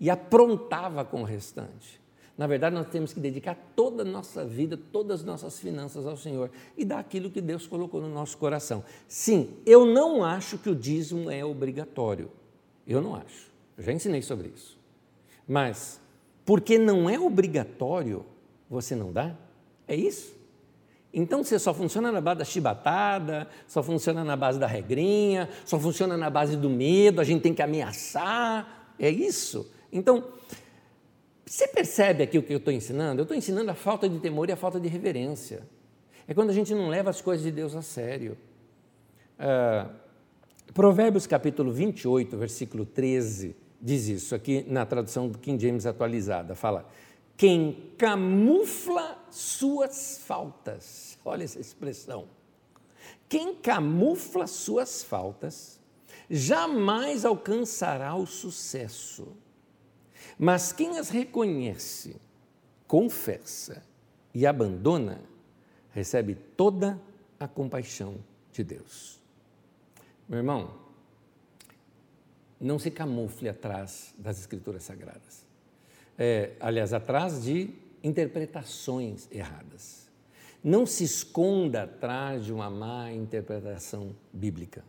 [0.00, 2.01] e aprontava com o restante.
[2.36, 6.16] Na verdade, nós temos que dedicar toda a nossa vida, todas as nossas finanças ao
[6.16, 8.82] Senhor e dar aquilo que Deus colocou no nosso coração.
[9.06, 12.30] Sim, eu não acho que o dízimo é obrigatório.
[12.86, 13.50] Eu não acho.
[13.76, 14.78] Eu já ensinei sobre isso.
[15.46, 16.00] Mas,
[16.44, 18.24] porque não é obrigatório,
[18.68, 19.36] você não dá?
[19.86, 20.34] É isso?
[21.12, 25.78] Então você só funciona na base da chibatada, só funciona na base da regrinha, só
[25.78, 28.94] funciona na base do medo, a gente tem que ameaçar.
[28.98, 29.70] É isso?
[29.92, 30.24] Então,
[31.52, 33.20] você percebe aqui o que eu estou ensinando?
[33.20, 35.68] Eu estou ensinando a falta de temor e a falta de reverência.
[36.26, 38.38] É quando a gente não leva as coisas de Deus a sério.
[39.38, 39.86] Uh,
[40.72, 46.54] Provérbios capítulo 28, versículo 13, diz isso, aqui na tradução do King James atualizada.
[46.54, 46.88] Fala:
[47.36, 51.18] Quem camufla suas faltas.
[51.22, 52.28] Olha essa expressão.
[53.28, 55.78] Quem camufla suas faltas
[56.30, 59.36] jamais alcançará o sucesso.
[60.44, 62.16] Mas quem as reconhece,
[62.88, 63.80] confessa
[64.34, 65.22] e abandona,
[65.92, 67.00] recebe toda
[67.38, 68.16] a compaixão
[68.50, 69.20] de Deus.
[70.28, 70.74] Meu irmão,
[72.60, 75.46] não se camufle atrás das Escrituras Sagradas.
[76.18, 77.70] É, aliás, atrás de
[78.02, 80.10] interpretações erradas.
[80.60, 84.82] Não se esconda atrás de uma má interpretação bíblica.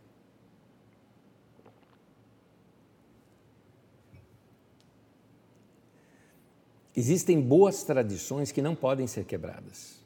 [6.96, 9.98] Existem boas tradições que não podem ser quebradas.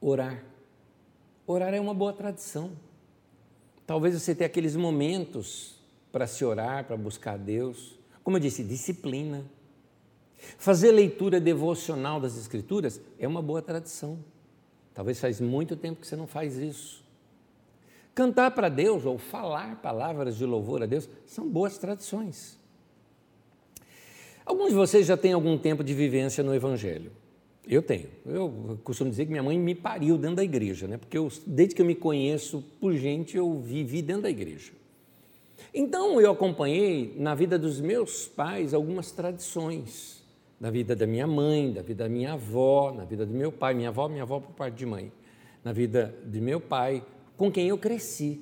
[0.00, 0.42] Orar.
[1.46, 2.72] Orar é uma boa tradição.
[3.86, 5.76] Talvez você tenha aqueles momentos
[6.10, 7.98] para se orar, para buscar a Deus.
[8.24, 9.44] Como eu disse, disciplina.
[10.58, 14.18] Fazer leitura devocional das Escrituras é uma boa tradição.
[14.94, 17.04] Talvez faz muito tempo que você não faz isso.
[18.14, 22.61] Cantar para Deus ou falar palavras de louvor a Deus são boas tradições.
[24.44, 27.12] Alguns de vocês já têm algum tempo de vivência no Evangelho.
[27.66, 28.08] Eu tenho.
[28.26, 30.96] Eu costumo dizer que minha mãe me pariu dentro da igreja, né?
[30.96, 34.72] porque eu, desde que eu me conheço por gente, eu vivi dentro da igreja.
[35.72, 40.22] Então eu acompanhei na vida dos meus pais algumas tradições,
[40.60, 43.74] na vida da minha mãe, da vida da minha avó, na vida do meu pai,
[43.74, 45.12] minha avó, minha avó por parte de mãe,
[45.64, 47.04] na vida de meu pai,
[47.36, 48.40] com quem eu cresci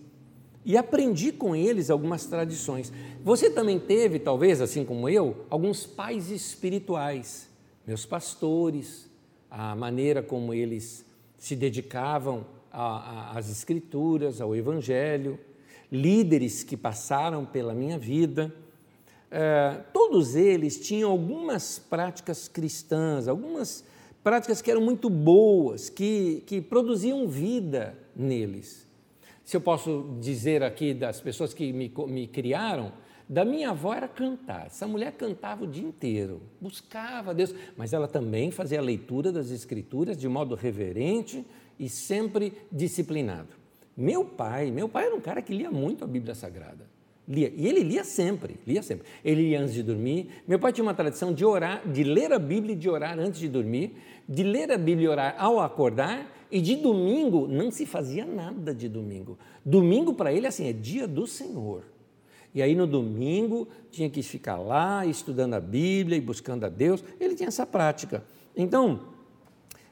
[0.65, 2.93] e aprendi com eles algumas tradições.
[3.23, 7.49] Você também teve, talvez, assim como eu, alguns pais espirituais,
[7.87, 9.09] meus pastores,
[9.51, 11.05] a maneira como eles
[11.39, 15.39] se dedicavam às Escrituras, ao Evangelho,
[15.91, 18.55] líderes que passaram pela minha vida.
[19.31, 23.83] É, todos eles tinham algumas práticas cristãs, algumas
[24.23, 28.90] práticas que eram muito boas, que, que produziam vida neles
[29.51, 32.93] se eu posso dizer aqui das pessoas que me, me criaram,
[33.29, 34.67] da minha avó era cantar.
[34.67, 39.51] Essa mulher cantava o dia inteiro, buscava Deus, mas ela também fazia a leitura das
[39.51, 41.45] Escrituras de modo reverente
[41.81, 43.49] e sempre disciplinado.
[43.97, 46.87] Meu pai, meu pai era um cara que lia muito a Bíblia Sagrada.
[47.27, 49.05] Lia, e ele lia sempre, lia sempre.
[49.25, 50.45] Ele lia antes de dormir.
[50.47, 53.41] Meu pai tinha uma tradição de orar, de ler a Bíblia e de orar antes
[53.41, 53.97] de dormir,
[54.29, 58.75] de ler a Bíblia e orar ao acordar e de domingo não se fazia nada
[58.75, 59.39] de domingo.
[59.65, 61.85] Domingo para ele assim é dia do Senhor.
[62.55, 67.05] E aí no domingo tinha que ficar lá estudando a Bíblia e buscando a Deus.
[67.21, 68.25] Ele tinha essa prática.
[68.57, 69.01] Então,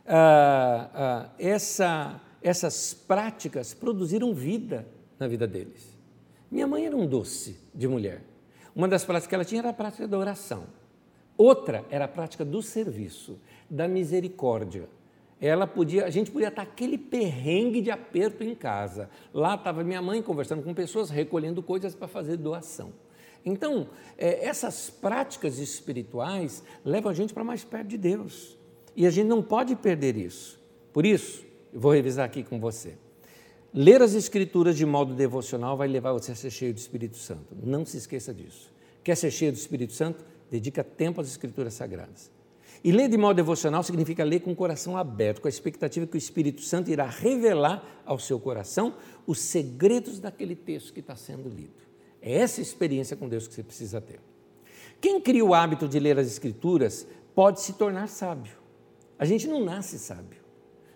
[0.06, 4.86] ah, ah, essa, essas práticas produziram vida
[5.18, 5.96] na vida deles.
[6.50, 8.22] Minha mãe era um doce de mulher.
[8.74, 10.64] Uma das práticas que ela tinha era a prática da oração.
[11.36, 13.38] Outra era a prática do serviço,
[13.70, 14.88] da misericórdia.
[15.40, 19.09] Ela podia, a gente podia estar aquele perrengue de aperto em casa.
[19.33, 22.92] Lá estava minha mãe conversando com pessoas, recolhendo coisas para fazer doação.
[23.44, 28.59] Então, é, essas práticas espirituais levam a gente para mais perto de Deus.
[28.96, 30.59] E a gente não pode perder isso.
[30.92, 32.94] Por isso, eu vou revisar aqui com você.
[33.72, 37.55] Ler as Escrituras de modo devocional vai levar você a ser cheio do Espírito Santo.
[37.62, 38.72] Não se esqueça disso.
[39.05, 40.24] Quer ser cheio do Espírito Santo?
[40.51, 42.31] Dedica tempo às Escrituras Sagradas.
[42.82, 46.16] E ler de modo devocional significa ler com o coração aberto, com a expectativa que
[46.16, 48.94] o Espírito Santo irá revelar ao seu coração
[49.26, 51.88] os segredos daquele texto que está sendo lido.
[52.22, 54.20] É essa experiência com Deus que você precisa ter.
[55.00, 58.56] Quem cria o hábito de ler as Escrituras pode se tornar sábio.
[59.18, 60.38] A gente não nasce sábio.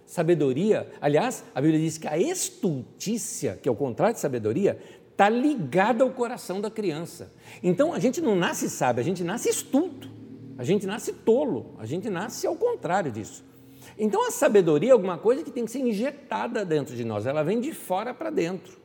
[0.07, 4.79] Sabedoria, aliás, a Bíblia diz que a estultícia, que é o contrário de sabedoria,
[5.11, 7.33] está ligada ao coração da criança.
[7.63, 10.11] Então a gente não nasce sábio, a gente nasce estulto,
[10.59, 13.45] a gente nasce tolo, a gente nasce ao contrário disso.
[13.99, 17.43] Então a sabedoria é alguma coisa que tem que ser injetada dentro de nós, ela
[17.43, 18.81] vem de fora para dentro.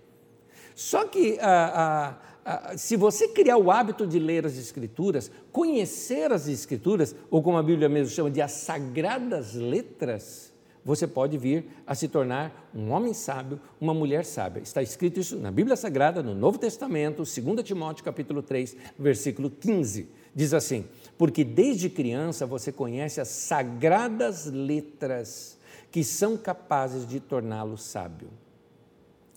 [0.76, 6.32] Só que a, a, a, se você criar o hábito de ler as Escrituras, conhecer
[6.32, 10.54] as Escrituras, ou como a Bíblia mesmo chama de as sagradas letras,
[10.88, 14.62] você pode vir a se tornar um homem sábio, uma mulher sábia.
[14.62, 20.08] Está escrito isso na Bíblia Sagrada, no Novo Testamento, 2 Timóteo capítulo 3, versículo 15.
[20.34, 20.86] Diz assim:
[21.18, 25.58] Porque desde criança você conhece as sagradas letras
[25.92, 28.30] que são capazes de torná-lo sábio.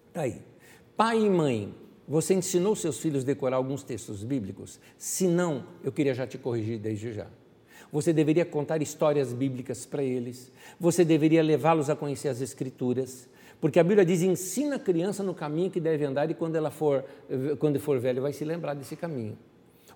[0.09, 0.43] Está aí.
[0.97, 1.75] Pai e mãe,
[2.07, 4.79] você ensinou seus filhos a decorar alguns textos bíblicos?
[4.99, 7.27] Se não, eu queria já te corrigir desde já.
[7.93, 10.53] Você deveria contar histórias bíblicas para eles.
[10.79, 13.29] Você deveria levá-los a conhecer as Escrituras.
[13.61, 16.71] Porque a Bíblia diz: ensina a criança no caminho que deve andar e quando ela
[16.71, 17.05] for,
[17.59, 19.37] quando for velho, vai se lembrar desse caminho.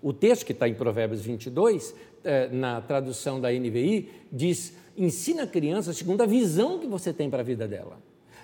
[0.04, 5.46] O texto que está em Provérbios 22, eh, na tradução da NVI, diz: ensina a
[5.46, 7.98] criança segundo a visão que você tem para a vida dela.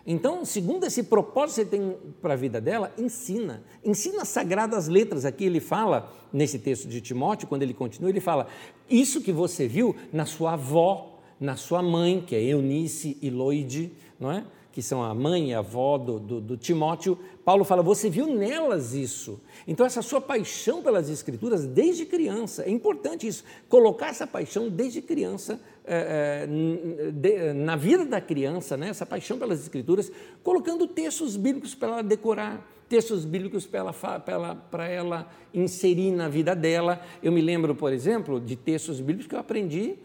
[0.06, 3.62] Então, segundo esse propósito que você tem para a vida dela, ensina.
[3.84, 5.26] Ensina as sagradas letras.
[5.26, 8.46] Aqui ele fala, nesse texto de Timóteo, quando ele continua, ele fala:
[8.88, 13.92] Isso que você viu na sua avó, na sua mãe, que é Eunice e Loide,
[14.18, 14.46] não é?
[14.72, 18.26] Que são a mãe e a avó do, do, do, Timóteo, Paulo fala: você viu
[18.26, 19.40] nelas isso.
[19.66, 25.02] Então, essa sua paixão pelas Escrituras desde criança, é importante isso, colocar essa paixão desde
[25.02, 30.10] criança é, é, de, na vida da criança, né, essa paixão pelas Escrituras,
[30.42, 36.10] colocando textos bíblicos para ela decorar, textos bíblicos para ela, para ela, para ela inserir
[36.12, 37.00] na vida dela.
[37.22, 39.96] Eu me lembro, por exemplo, de textos bíblicos que eu aprendi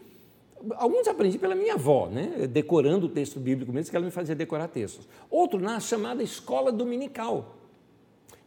[0.74, 2.46] Alguns aprendi pela minha avó, né?
[2.48, 5.08] decorando o texto bíblico mesmo, que ela me fazia decorar textos.
[5.30, 7.56] Outro na chamada escola dominical.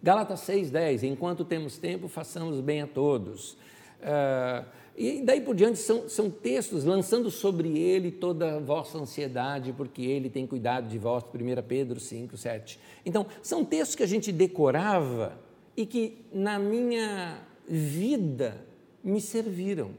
[0.01, 3.53] Gálatas 6,10, enquanto temos tempo, façamos bem a todos.
[4.01, 4.65] Uh,
[4.97, 10.01] e daí por diante são, são textos lançando sobre ele toda a vossa ansiedade, porque
[10.01, 12.79] ele tem cuidado de vós, 1 Pedro 5, 7.
[13.05, 15.39] Então, são textos que a gente decorava
[15.75, 18.65] e que na minha vida
[19.03, 19.91] me serviram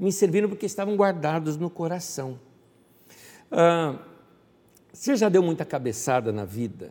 [0.00, 2.40] me serviram porque estavam guardados no coração.
[3.52, 3.98] Ah,
[4.90, 6.90] você já deu muita cabeçada na vida?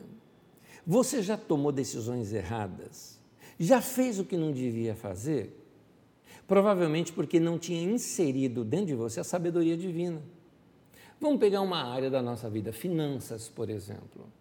[0.85, 3.19] Você já tomou decisões erradas?
[3.57, 5.55] Já fez o que não devia fazer?
[6.47, 10.21] Provavelmente porque não tinha inserido dentro de você a sabedoria divina.
[11.19, 14.31] Vamos pegar uma área da nossa vida, finanças, por exemplo.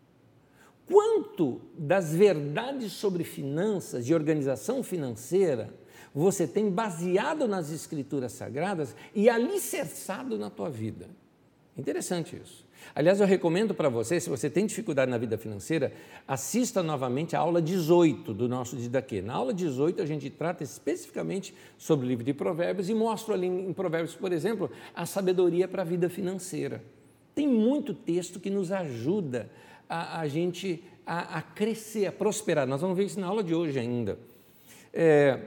[0.86, 5.74] Quanto das verdades sobre finanças e organização financeira
[6.14, 11.06] você tem baseado nas escrituras sagradas e alicerçado na tua vida.
[11.76, 12.66] Interessante isso.
[12.94, 15.92] Aliás, eu recomendo para você, se você tem dificuldade na vida financeira,
[16.26, 19.20] assista novamente a aula 18 do nosso Didaquê.
[19.22, 23.46] Na aula 18, a gente trata especificamente sobre o livro de Provérbios e mostro ali
[23.46, 26.82] em Provérbios, por exemplo, a sabedoria para a vida financeira.
[27.34, 29.48] Tem muito texto que nos ajuda
[29.88, 32.66] a, a gente a, a, crescer, a prosperar.
[32.66, 34.18] Nós vamos ver isso na aula de hoje ainda.
[34.92, 35.38] É,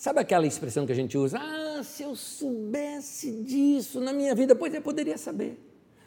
[0.00, 1.38] Sabe aquela expressão que a gente usa?
[1.38, 5.60] Ah, se eu soubesse disso na minha vida, pois eu poderia saber.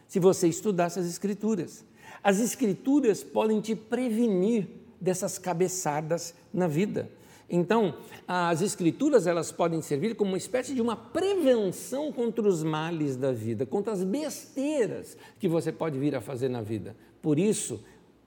[0.07, 1.85] Se você estudasse as Escrituras.
[2.23, 4.67] As Escrituras podem te prevenir
[4.99, 7.07] dessas cabeçadas na vida.
[7.47, 7.95] Então,
[8.27, 13.31] as escrituras elas podem servir como uma espécie de uma prevenção contra os males da
[13.31, 16.95] vida, contra as besteiras que você pode vir a fazer na vida.
[17.21, 17.79] Por isso,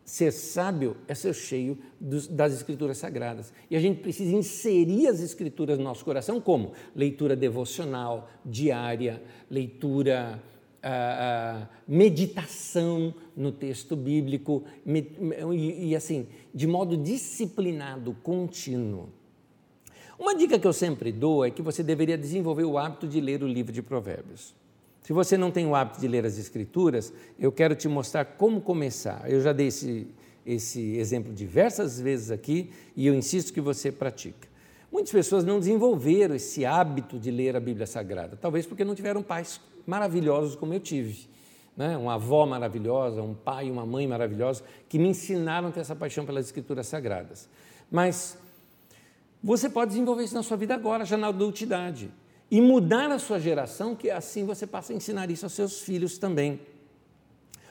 [0.07, 3.53] Ser sábio é ser cheio dos, das Escrituras Sagradas.
[3.69, 6.73] E a gente precisa inserir as Escrituras no nosso coração como?
[6.95, 10.41] Leitura devocional, diária, leitura
[11.89, 19.09] meditação no texto bíblico e, e, assim, de modo disciplinado, contínuo.
[20.17, 23.43] Uma dica que eu sempre dou é que você deveria desenvolver o hábito de ler
[23.43, 24.55] o livro de Provérbios.
[25.07, 28.61] Se você não tem o hábito de ler as Escrituras, eu quero te mostrar como
[28.61, 29.23] começar.
[29.31, 30.09] Eu já dei esse,
[30.45, 34.49] esse exemplo diversas vezes aqui e eu insisto que você pratique.
[34.91, 39.23] Muitas pessoas não desenvolveram esse hábito de ler a Bíblia Sagrada, talvez porque não tiveram
[39.23, 41.29] pais maravilhosos como eu tive.
[41.77, 41.97] Né?
[41.97, 45.95] Uma avó maravilhosa, um pai e uma mãe maravilhosos que me ensinaram a ter essa
[45.95, 47.49] paixão pelas Escrituras Sagradas.
[47.89, 48.37] Mas
[49.41, 52.11] você pode desenvolver isso na sua vida agora, já na adultidade,
[52.51, 56.19] e mudar a sua geração, que assim você passa a ensinar isso aos seus filhos
[56.19, 56.61] também.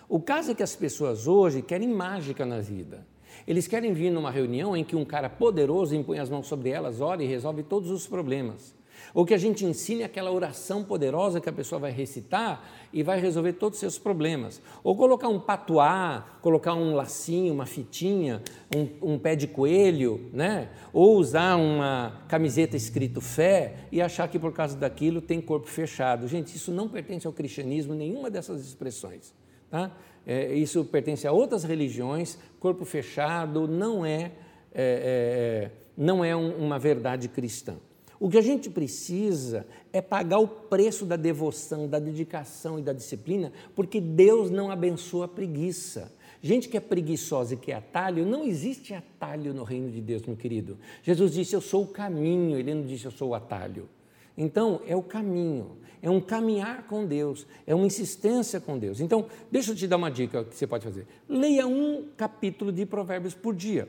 [0.07, 3.05] O caso é que as pessoas hoje querem mágica na vida.
[3.47, 7.01] Eles querem vir numa reunião em que um cara poderoso impõe as mãos sobre elas,
[7.01, 8.73] ora e resolve todos os problemas.
[9.15, 13.17] Ou que a gente ensine aquela oração poderosa que a pessoa vai recitar e vai
[13.17, 14.61] resolver todos os seus problemas.
[14.83, 18.43] Ou colocar um patuá, colocar um lacinho, uma fitinha,
[18.75, 20.67] um, um pé de coelho, né?
[20.91, 26.27] ou usar uma camiseta escrito fé e achar que por causa daquilo tem corpo fechado.
[26.27, 29.33] Gente, isso não pertence ao cristianismo, nenhuma dessas expressões.
[29.71, 29.91] Tá?
[30.27, 34.33] É, isso pertence a outras religiões, corpo fechado não é,
[34.73, 37.77] é, é não é um, uma verdade cristã.
[38.19, 42.93] O que a gente precisa é pagar o preço da devoção, da dedicação e da
[42.93, 46.11] disciplina, porque Deus não abençoa a preguiça.
[46.41, 50.21] Gente que é preguiçosa e que é atalho, não existe atalho no reino de Deus,
[50.23, 50.77] meu querido.
[51.01, 53.89] Jesus disse: Eu sou o caminho, ele não disse: Eu sou o atalho.
[54.37, 58.99] Então, é o caminho, é um caminhar com Deus, é uma insistência com Deus.
[58.99, 61.07] Então, deixa eu te dar uma dica que você pode fazer.
[61.27, 63.87] Leia um capítulo de Provérbios por dia.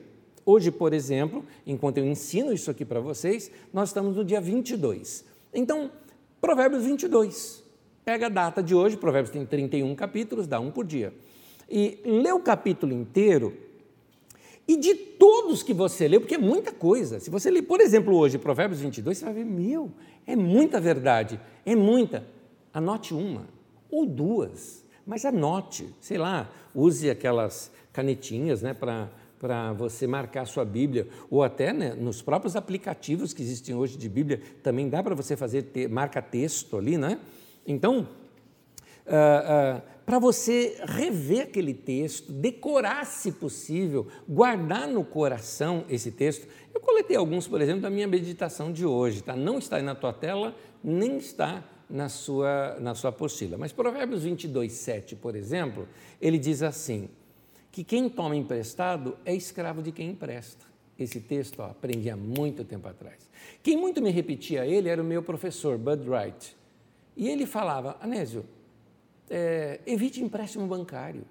[0.48, 5.24] Hoje, por exemplo, enquanto eu ensino isso aqui para vocês, nós estamos no dia 22.
[5.52, 5.90] Então,
[6.40, 7.64] Provérbios 22.
[8.04, 11.12] Pega a data de hoje, Provérbios tem 31 capítulos, dá um por dia.
[11.68, 13.66] E lê o capítulo inteiro
[14.68, 17.18] e de todos que você leu, porque é muita coisa.
[17.18, 19.90] Se você ler, por exemplo, hoje Provérbios 22, você vai ver, meu,
[20.24, 22.24] é muita verdade, é muita.
[22.72, 23.48] Anote uma
[23.90, 30.64] ou duas, mas anote, sei lá, use aquelas canetinhas né, para para você marcar sua
[30.64, 35.14] Bíblia, ou até né, nos próprios aplicativos que existem hoje de Bíblia, também dá para
[35.14, 37.18] você fazer te, marca texto ali, né?
[37.66, 38.08] Então,
[39.06, 46.46] uh, uh, para você rever aquele texto, decorar se possível, guardar no coração esse texto.
[46.72, 49.34] Eu coletei alguns, por exemplo, da minha meditação de hoje, tá?
[49.34, 53.56] Não está aí na tua tela, nem está na sua, na sua apostila.
[53.58, 55.88] Mas Provérbios 22, 7, por exemplo,
[56.20, 57.08] ele diz assim:
[57.76, 60.64] que quem toma emprestado é escravo de quem empresta.
[60.98, 63.28] Esse texto ó, aprendi há muito tempo atrás.
[63.62, 66.56] Quem muito me repetia ele era o meu professor, Bud Wright.
[67.14, 68.46] E ele falava, Anésio,
[69.28, 71.26] é, evite empréstimo bancário.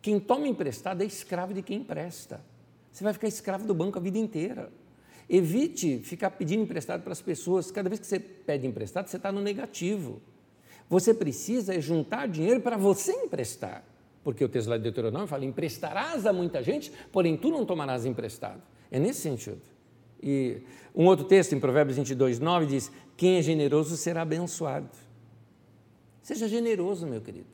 [0.00, 2.44] Quem toma emprestado é escravo de quem empresta.
[2.90, 4.68] Você vai ficar escravo do banco a vida inteira.
[5.30, 7.70] Evite ficar pedindo emprestado para as pessoas.
[7.70, 10.20] Cada vez que você pede emprestado, você está no negativo.
[10.90, 13.91] Você precisa juntar dinheiro para você emprestar.
[14.22, 18.06] Porque o texto lá de Deuteronômio fala: emprestarás a muita gente, porém tu não tomarás
[18.06, 18.62] emprestado.
[18.90, 19.60] É nesse sentido.
[20.22, 20.62] E
[20.94, 24.88] um outro texto, em Provérbios 22, 9, diz: Quem é generoso será abençoado.
[26.22, 27.46] Seja generoso, meu querido.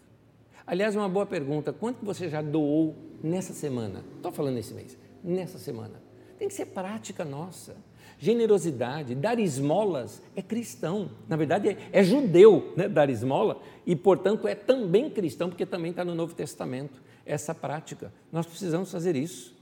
[0.67, 4.05] Aliás, uma boa pergunta: quanto você já doou nessa semana?
[4.17, 6.03] Estou falando nesse mês, nessa semana.
[6.39, 7.77] Tem que ser prática nossa.
[8.21, 11.11] Generosidade, dar esmolas é cristão.
[11.29, 15.93] Na verdade, é, é judeu né, dar esmola e, portanto, é também cristão, porque também
[15.93, 18.13] está no Novo Testamento essa prática.
[18.33, 19.57] Nós precisamos fazer isso.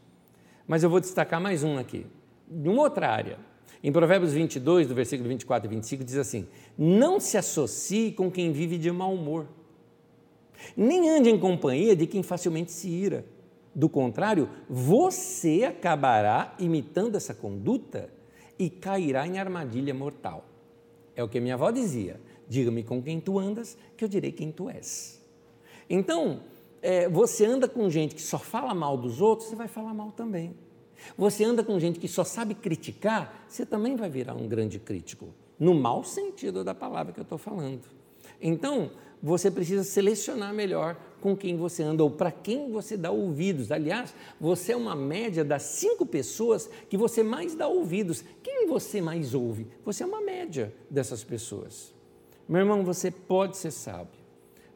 [0.66, 2.06] Mas eu vou destacar mais um aqui,
[2.48, 3.38] de uma outra área.
[3.84, 6.48] Em Provérbios 22, do versículo 24 e 25, diz assim:
[6.78, 9.46] Não se associe com quem vive de mau humor,
[10.74, 13.24] nem ande em companhia de quem facilmente se ira.
[13.74, 18.15] Do contrário, você acabará imitando essa conduta
[18.58, 20.44] e cairá em armadilha mortal.
[21.14, 24.52] É o que minha avó dizia: diga-me com quem tu andas, que eu direi quem
[24.52, 25.20] tu és.
[25.88, 26.40] Então,
[26.82, 30.12] é, você anda com gente que só fala mal dos outros, você vai falar mal
[30.12, 30.54] também.
[31.16, 35.28] Você anda com gente que só sabe criticar, você também vai virar um grande crítico,
[35.58, 37.82] no mau sentido da palavra que eu estou falando.
[38.40, 38.90] Então,
[39.22, 43.72] você precisa selecionar melhor com quem você anda ou para quem você dá ouvidos.
[43.72, 48.24] Aliás, você é uma média das cinco pessoas que você mais dá ouvidos.
[48.42, 49.66] Quem você mais ouve?
[49.84, 51.94] Você é uma média dessas pessoas.
[52.48, 54.26] Meu irmão, você pode ser sábio.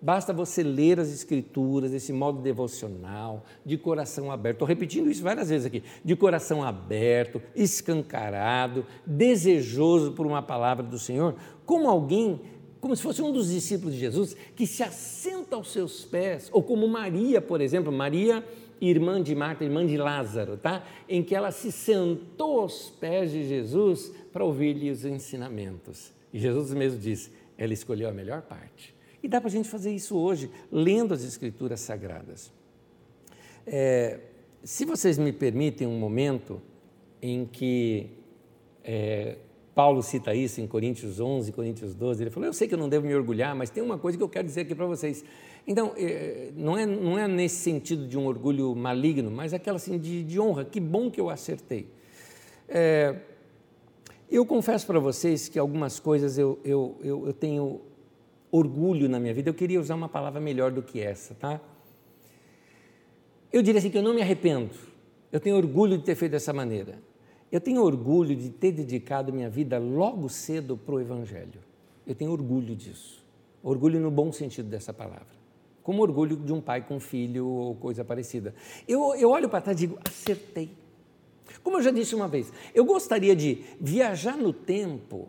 [0.02, 4.56] Basta você ler as Escrituras, esse modo devocional, de coração aberto.
[4.56, 5.82] Estou repetindo isso várias vezes aqui.
[6.02, 11.34] De coração aberto, escancarado, desejoso por uma palavra do Senhor,
[11.66, 12.40] como alguém
[12.80, 16.62] como se fosse um dos discípulos de Jesus que se assenta aos seus pés, ou
[16.62, 18.44] como Maria, por exemplo, Maria,
[18.80, 20.86] irmã de Marta, irmã de Lázaro, tá?
[21.08, 26.12] Em que ela se sentou aos pés de Jesus para ouvir-lhe os ensinamentos.
[26.32, 28.94] E Jesus mesmo disse: ela escolheu a melhor parte.
[29.22, 32.50] E dá para a gente fazer isso hoje, lendo as Escrituras Sagradas.
[33.66, 34.18] É,
[34.64, 36.62] se vocês me permitem um momento
[37.20, 38.06] em que
[38.82, 39.36] é,
[39.80, 42.86] Paulo cita isso em Coríntios 11, Coríntios 12, ele falou: Eu sei que eu não
[42.86, 45.24] devo me orgulhar, mas tem uma coisa que eu quero dizer aqui para vocês.
[45.66, 49.98] Então, é, não é, não é nesse sentido de um orgulho maligno, mas aquela assim
[49.98, 50.66] de, de honra.
[50.66, 51.88] Que bom que eu acertei.
[52.68, 53.20] É,
[54.30, 57.80] eu confesso para vocês que algumas coisas eu, eu, eu, eu tenho
[58.52, 59.48] orgulho na minha vida.
[59.48, 61.58] Eu queria usar uma palavra melhor do que essa, tá?
[63.50, 64.74] Eu diria assim que eu não me arrependo.
[65.32, 66.98] Eu tenho orgulho de ter feito dessa maneira.
[67.50, 71.60] Eu tenho orgulho de ter dedicado minha vida logo cedo para o Evangelho.
[72.06, 73.24] Eu tenho orgulho disso.
[73.62, 75.40] Orgulho no bom sentido dessa palavra.
[75.82, 78.54] Como orgulho de um pai com filho ou coisa parecida.
[78.86, 80.70] Eu, eu olho para trás e digo, acertei.
[81.62, 85.28] Como eu já disse uma vez, eu gostaria de viajar no tempo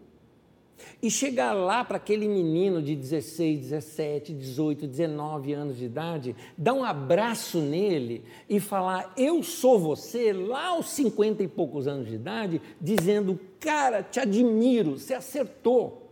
[1.01, 6.73] e chegar lá para aquele menino de 16, 17, 18, 19 anos de idade, dar
[6.73, 12.15] um abraço nele e falar: Eu sou você, lá aos 50 e poucos anos de
[12.15, 16.09] idade, dizendo: Cara, te admiro, você acertou.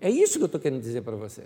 [0.00, 1.44] É isso que eu estou querendo dizer para você.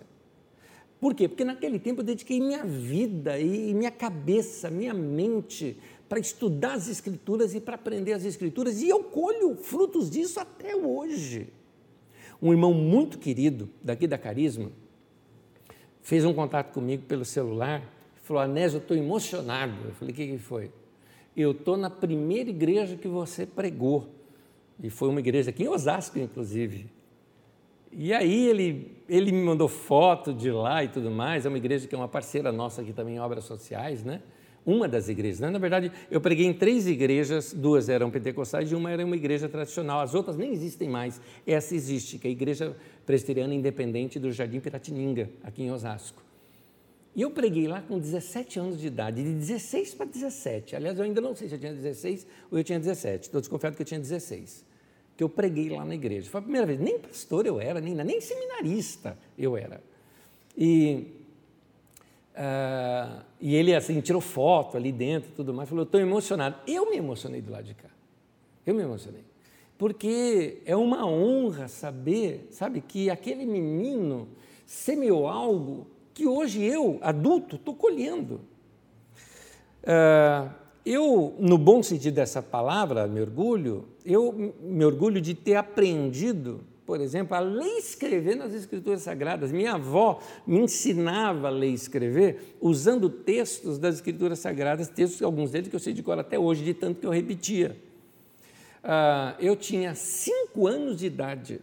[1.00, 1.26] Por quê?
[1.26, 5.76] Porque naquele tempo eu dediquei minha vida e minha cabeça, minha mente
[6.12, 10.76] para estudar as Escrituras e para aprender as Escrituras, e eu colho frutos disso até
[10.76, 11.48] hoje
[12.42, 14.72] um irmão muito querido daqui da Carisma
[16.02, 17.82] fez um contato comigo pelo celular,
[18.22, 19.74] falou: Anésio, eu estou emocionado.
[19.84, 20.70] Eu falei: o que, que foi?
[21.36, 24.08] Eu estou na primeira igreja que você pregou.
[24.82, 26.86] E foi uma igreja aqui em Osasco, inclusive.
[27.92, 31.46] E aí ele, ele me mandou foto de lá e tudo mais.
[31.46, 34.20] É uma igreja que é uma parceira nossa aqui também em obras sociais, né?
[34.64, 35.40] Uma das igrejas.
[35.40, 35.50] Né?
[35.50, 39.48] Na verdade, eu preguei em três igrejas, duas eram pentecostais e uma era uma igreja
[39.48, 40.00] tradicional.
[40.00, 41.20] As outras nem existem mais.
[41.46, 46.22] Essa existe, que é a Igreja Presbiteriana Independente do Jardim Piratininga, aqui em Osasco.
[47.14, 50.76] E eu preguei lá com 17 anos de idade, de 16 para 17.
[50.76, 53.24] Aliás, eu ainda não sei se eu tinha 16 ou eu tinha 17.
[53.24, 54.64] Estou desconfiado que eu tinha 16.
[55.14, 56.30] Que eu preguei lá na igreja.
[56.30, 56.80] Foi a primeira vez.
[56.80, 59.82] Nem pastor eu era, nem, nem seminarista eu era.
[60.56, 61.21] E
[62.32, 66.56] Uh, e ele assim tirou foto ali dentro e tudo mais, falou: estou emocionado.
[66.66, 67.88] Eu me emocionei do lado de cá.
[68.66, 69.24] Eu me emocionei.
[69.76, 74.28] Porque é uma honra saber, sabe, que aquele menino
[74.64, 78.40] semeou algo que hoje eu, adulto, estou colhendo.
[79.82, 80.48] Uh,
[80.84, 87.00] eu, no bom sentido dessa palavra, me orgulho, eu me orgulho de ter aprendido por
[87.00, 89.52] exemplo, a ler escrever nas Escrituras Sagradas.
[89.52, 95.50] Minha avó me ensinava a ler e escrever usando textos das Escrituras Sagradas, textos, alguns
[95.50, 97.76] deles que eu sei de cor até hoje, de tanto que eu repetia.
[98.82, 101.60] Ah, eu tinha cinco anos de idade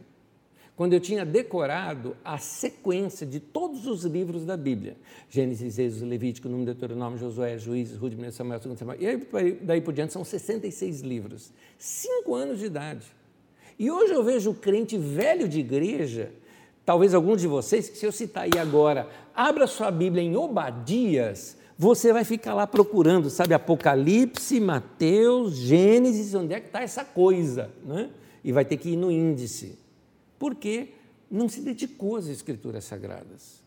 [0.79, 4.95] quando eu tinha decorado a sequência de todos os livros da Bíblia.
[5.29, 8.97] Gênesis, Êxodo, Levítico, Número, Deuteronômio, Josué, Juízes, Rude, Samuel, 2 Samuel.
[9.01, 11.51] E aí, daí por diante são 66 livros.
[11.77, 13.18] Cinco anos de idade.
[13.79, 16.33] E hoje eu vejo crente velho de igreja,
[16.85, 21.57] talvez alguns de vocês, que se eu citar aí agora, abra sua Bíblia em Obadias,
[21.77, 27.71] você vai ficar lá procurando, sabe, Apocalipse, Mateus, Gênesis, onde é que está essa coisa,
[27.85, 28.09] né?
[28.43, 29.79] E vai ter que ir no índice.
[30.37, 30.89] Por quê?
[31.31, 33.63] Não se dedicou às Escrituras Sagradas.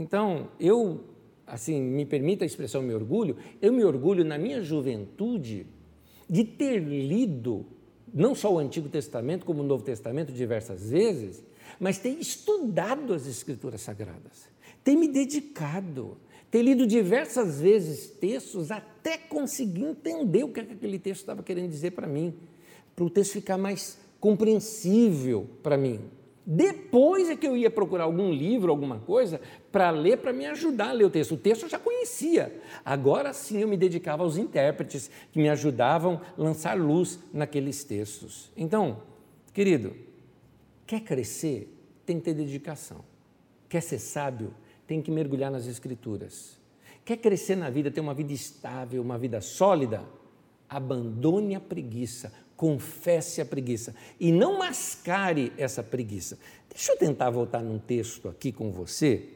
[0.00, 1.04] Então, eu,
[1.46, 5.64] assim, me permita a expressão meu orgulho, eu me orgulho na minha juventude
[6.28, 7.64] de ter lido
[8.12, 11.42] não só o Antigo Testamento, como o Novo Testamento diversas vezes,
[11.78, 14.48] mas tem estudado as Escrituras Sagradas,
[14.82, 16.16] tem me dedicado,
[16.50, 21.42] tem lido diversas vezes textos até conseguir entender o que, é que aquele texto estava
[21.42, 22.34] querendo dizer para mim,
[22.96, 26.00] para o texto ficar mais compreensível para mim.
[26.50, 29.38] Depois é que eu ia procurar algum livro, alguma coisa,
[29.70, 31.32] para ler, para me ajudar a ler o texto.
[31.34, 32.62] O texto eu já conhecia.
[32.82, 38.50] Agora sim eu me dedicava aos intérpretes que me ajudavam a lançar luz naqueles textos.
[38.56, 39.02] Então,
[39.52, 39.94] querido,
[40.86, 41.70] quer crescer?
[42.06, 43.04] Tem que ter dedicação.
[43.68, 44.54] Quer ser sábio?
[44.86, 46.58] Tem que mergulhar nas Escrituras.
[47.04, 50.02] Quer crescer na vida, ter uma vida estável, uma vida sólida?
[50.66, 56.36] Abandone a preguiça, confesse a preguiça e não mascare essa preguiça.
[56.68, 59.28] Deixa eu tentar voltar num texto aqui com você.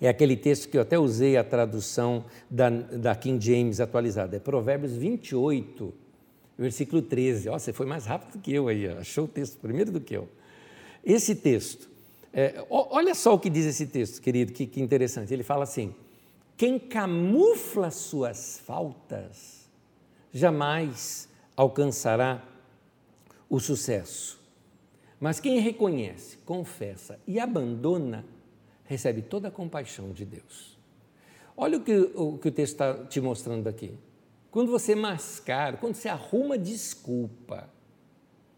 [0.00, 4.36] É aquele texto que eu até usei a tradução da, da King James atualizada.
[4.36, 5.92] É Provérbios 28,
[6.56, 7.48] versículo 13.
[7.48, 10.28] Ó, você foi mais rápido que eu aí, achou o texto primeiro do que eu.
[11.04, 11.90] Esse texto,
[12.32, 15.32] É, olha só o que diz esse texto, querido, que, que interessante.
[15.32, 15.94] Ele fala assim:
[16.56, 19.66] quem camufla suas faltas
[20.32, 22.42] jamais alcançará
[23.48, 24.38] o sucesso.
[25.18, 28.24] Mas quem reconhece, confessa e abandona,
[28.84, 30.76] recebe toda a compaixão de Deus.
[31.56, 33.98] Olha o que o, que o texto está te mostrando aqui.
[34.50, 37.68] Quando você mascara, quando você arruma desculpa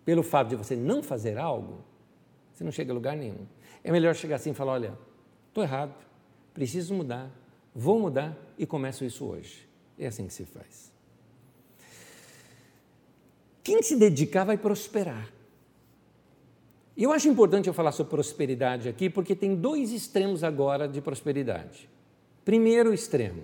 [0.04, 1.84] pelo fato de você não fazer algo,
[2.52, 3.46] você não chega a lugar nenhum.
[3.84, 4.98] É melhor chegar assim e falar: olha,
[5.48, 5.94] estou errado,
[6.52, 7.30] preciso mudar,
[7.74, 9.68] vou mudar e começo isso hoje.
[9.96, 10.92] É assim que se faz.
[13.68, 15.30] Quem se dedicar vai prosperar.
[16.96, 21.86] Eu acho importante eu falar sobre prosperidade aqui, porque tem dois extremos agora de prosperidade.
[22.46, 23.42] Primeiro extremo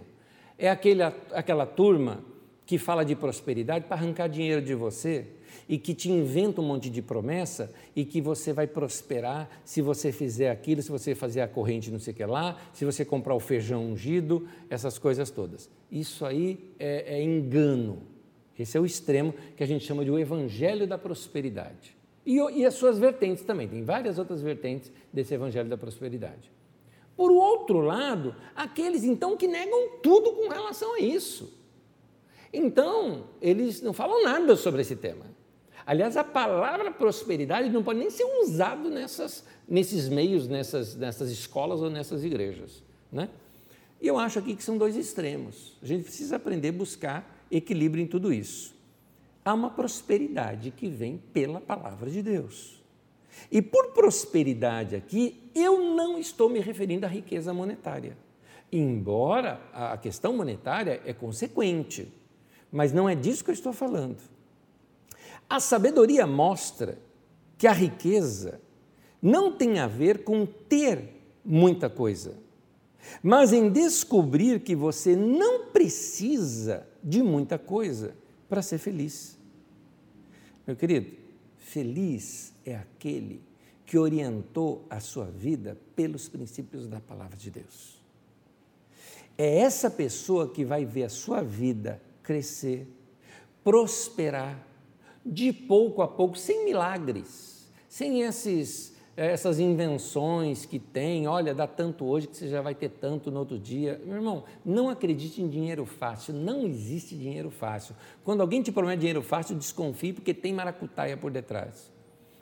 [0.59, 2.25] é aquele, aquela turma
[2.65, 5.27] que fala de prosperidade para arrancar dinheiro de você
[5.69, 10.11] e que te inventa um monte de promessa e que você vai prosperar se você
[10.11, 13.35] fizer aquilo, se você fazer a corrente não sei o que lá, se você comprar
[13.35, 15.69] o feijão ungido, essas coisas todas.
[15.93, 18.14] Isso aí é, é engano.
[18.59, 21.97] Esse é o extremo que a gente chama de o evangelho da prosperidade.
[22.25, 26.51] E, e as suas vertentes também, tem várias outras vertentes desse evangelho da prosperidade.
[27.17, 31.53] Por outro lado, aqueles então que negam tudo com relação a isso.
[32.53, 35.27] Então, eles não falam nada sobre esse tema.
[35.87, 41.81] Aliás, a palavra prosperidade não pode nem ser usada nessas, nesses meios, nessas, nessas escolas
[41.83, 42.83] ou nessas igrejas.
[43.13, 43.29] Né?
[44.01, 45.77] E eu acho aqui que são dois extremos.
[45.83, 48.75] A gente precisa aprender a buscar equilíbrio em tudo isso.
[49.45, 52.83] Há uma prosperidade que vem pela palavra de Deus.
[53.51, 58.17] E por prosperidade aqui, eu não estou me referindo à riqueza monetária.
[58.73, 62.13] Embora a questão monetária é consequente,
[62.73, 64.19] mas não é disso que eu estou falando.
[65.49, 66.99] A sabedoria mostra
[67.59, 68.61] que a riqueza
[69.21, 71.11] não tem a ver com ter
[71.45, 72.37] muita coisa,
[73.23, 78.15] mas em descobrir que você não precisa de muita coisa
[78.49, 79.39] para ser feliz.
[80.67, 81.11] Meu querido,
[81.59, 83.43] feliz é aquele
[83.85, 88.03] que orientou a sua vida pelos princípios da palavra de Deus.
[89.37, 92.89] É essa pessoa que vai ver a sua vida crescer,
[93.63, 94.67] prosperar,
[95.25, 102.05] de pouco a pouco, sem milagres, sem esses, essas invenções que tem, olha, dá tanto
[102.05, 104.01] hoje que você já vai ter tanto no outro dia.
[104.05, 107.95] Meu irmão, não acredite em dinheiro fácil, não existe dinheiro fácil.
[108.25, 111.93] Quando alguém te promete dinheiro fácil, desconfie porque tem maracutaia por detrás.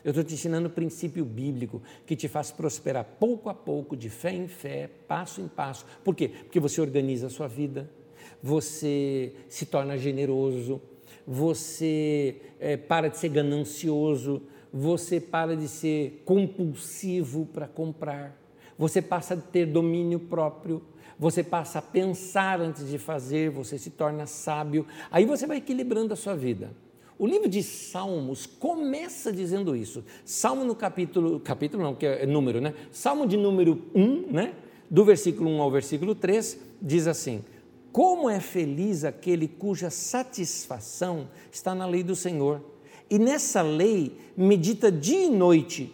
[0.04, 4.08] Eu estou te ensinando o princípio bíblico que te faz prosperar pouco a pouco, de
[4.08, 5.86] fé em fé, passo em passo.
[6.02, 6.28] Por quê?
[6.28, 7.88] Porque você organiza a sua vida,
[8.42, 10.80] você se torna generoso,
[11.24, 14.42] você é, para de ser ganancioso,
[14.72, 18.40] você para de ser compulsivo para comprar,
[18.78, 20.82] você passa a ter domínio próprio,
[21.18, 26.12] você passa a pensar antes de fazer, você se torna sábio, aí você vai equilibrando
[26.12, 26.70] a sua vida.
[27.18, 30.04] O livro de Salmos começa dizendo isso.
[30.24, 32.74] Salmo no capítulo, capítulo não, que é número, né?
[32.90, 34.54] Salmo de número 1, né?
[34.90, 37.44] Do versículo 1 ao versículo 3, diz assim:
[37.92, 42.71] como é feliz aquele cuja satisfação está na lei do Senhor.
[43.12, 45.92] E nessa lei medita dia e noite.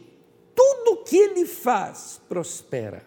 [0.54, 3.04] Tudo que ele faz prospera.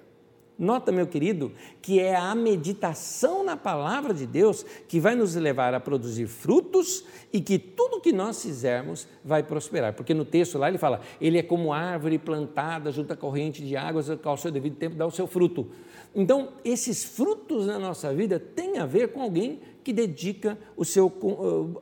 [0.60, 5.74] Nota, meu querido, que é a meditação na palavra de Deus que vai nos levar
[5.74, 9.94] a produzir frutos e que tudo que nós fizermos vai prosperar.
[9.94, 13.78] Porque no texto lá ele fala: ele é como árvore plantada junto à corrente de
[13.78, 15.68] águas, ao seu devido tempo dá o seu fruto.
[16.14, 21.10] Então, esses frutos na nossa vida têm a ver com alguém que dedica o seu,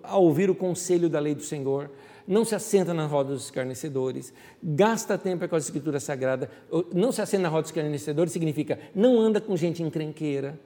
[0.03, 1.89] a ouvir o conselho da lei do Senhor,
[2.29, 6.47] não se assenta na roda dos escarnecedores, gasta tempo com a escritura sagrada,
[6.93, 10.59] não se assenta na roda dos escarnecedores significa não anda com gente encrenqueira,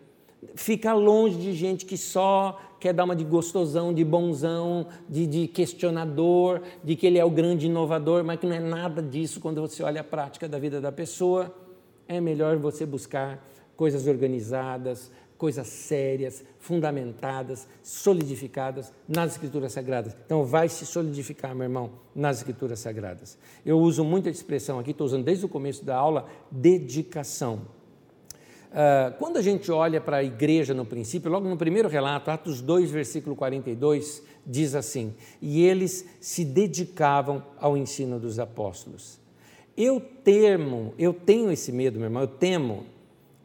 [0.56, 5.48] fica longe de gente que só quer dar uma de gostosão, de bonzão, de, de
[5.48, 9.62] questionador, de que ele é o grande inovador, mas que não é nada disso quando
[9.62, 11.56] você olha a prática da vida da pessoa.
[12.10, 13.42] É melhor você buscar
[13.78, 15.10] coisas organizadas,
[15.44, 20.16] coisas sérias, fundamentadas, solidificadas nas Escrituras Sagradas.
[20.26, 23.38] Então, vai se solidificar, meu irmão, nas Escrituras Sagradas.
[23.66, 27.56] Eu uso muito a expressão aqui, estou usando desde o começo da aula, dedicação.
[28.72, 32.62] Uh, quando a gente olha para a igreja no princípio, logo no primeiro relato, Atos
[32.62, 39.20] 2, versículo 42, diz assim: E eles se dedicavam ao ensino dos apóstolos.
[39.76, 42.93] Eu temo, eu tenho esse medo, meu irmão, eu temo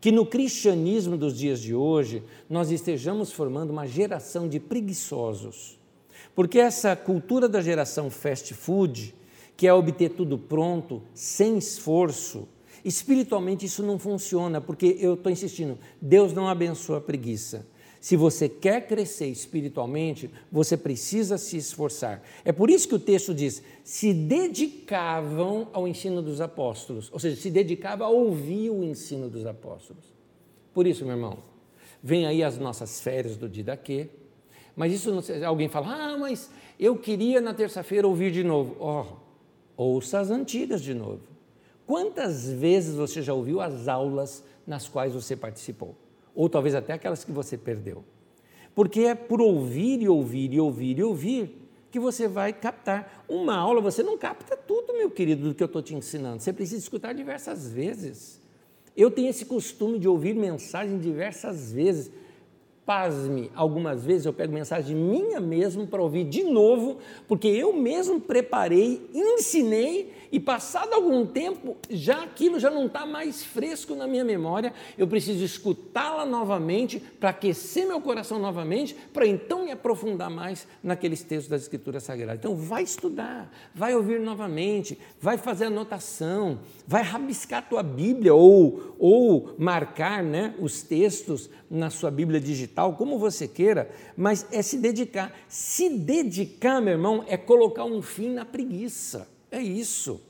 [0.01, 5.79] que no cristianismo dos dias de hoje nós estejamos formando uma geração de preguiçosos.
[6.35, 9.15] Porque essa cultura da geração fast food,
[9.57, 12.47] que é obter tudo pronto, sem esforço,
[12.85, 17.67] Espiritualmente isso não funciona, porque eu estou insistindo, Deus não abençoa a preguiça.
[18.01, 22.23] Se você quer crescer espiritualmente, você precisa se esforçar.
[22.45, 27.37] É por isso que o texto diz: se dedicavam ao ensino dos apóstolos, ou seja,
[27.37, 30.05] se dedicavam a ouvir o ensino dos apóstolos.
[30.73, 31.39] Por isso, meu irmão,
[32.03, 34.09] vem aí as nossas férias do Didaquê,
[34.77, 38.77] mas isso não alguém fala: "Ah, mas eu queria na terça-feira ouvir de novo".
[38.79, 39.07] Ó,
[39.77, 41.23] oh, ouça as antigas de novo.
[41.85, 45.97] Quantas vezes você já ouviu as aulas nas quais você participou?
[46.39, 48.05] Ou talvez até aquelas que você perdeu.
[48.73, 53.25] Porque é por ouvir e ouvir e ouvir e ouvir que você vai captar.
[53.29, 56.41] Uma aula você não capta tudo, meu querido, do que eu estou te ensinando.
[56.41, 58.41] Você precisa escutar diversas vezes.
[58.97, 62.09] Eu tenho esse costume de ouvir mensagem diversas vezes.
[62.89, 66.97] Pasme, algumas vezes eu pego mensagem minha mesmo para ouvir de novo,
[67.29, 73.45] porque eu mesmo preparei, ensinei e passado algum tempo, já aquilo já não está mais
[73.45, 79.65] fresco na minha memória, eu preciso escutá-la novamente para aquecer meu coração novamente, para então
[79.65, 82.39] me aprofundar mais naqueles textos das Escrituras Sagradas.
[82.39, 88.95] Então, vai estudar, vai ouvir novamente, vai fazer anotação, vai rabiscar a tua Bíblia ou,
[88.99, 94.79] ou marcar né, os textos na sua Bíblia digital, como você queira, mas é se
[94.79, 95.33] dedicar.
[95.49, 99.29] Se dedicar, meu irmão, é colocar um fim na preguiça.
[99.51, 100.21] É isso.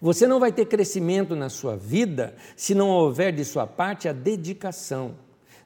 [0.00, 4.12] Você não vai ter crescimento na sua vida se não houver de sua parte a
[4.12, 5.16] dedicação.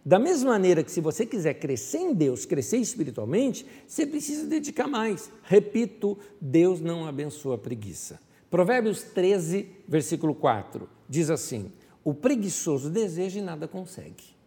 [0.05, 4.87] Da mesma maneira que se você quiser crescer em Deus, crescer espiritualmente, você precisa dedicar
[4.87, 5.31] mais.
[5.43, 8.19] Repito, Deus não abençoa a preguiça.
[8.51, 11.71] Provérbios 13, versículo 4, diz assim:
[12.03, 14.38] O preguiçoso deseja e nada consegue.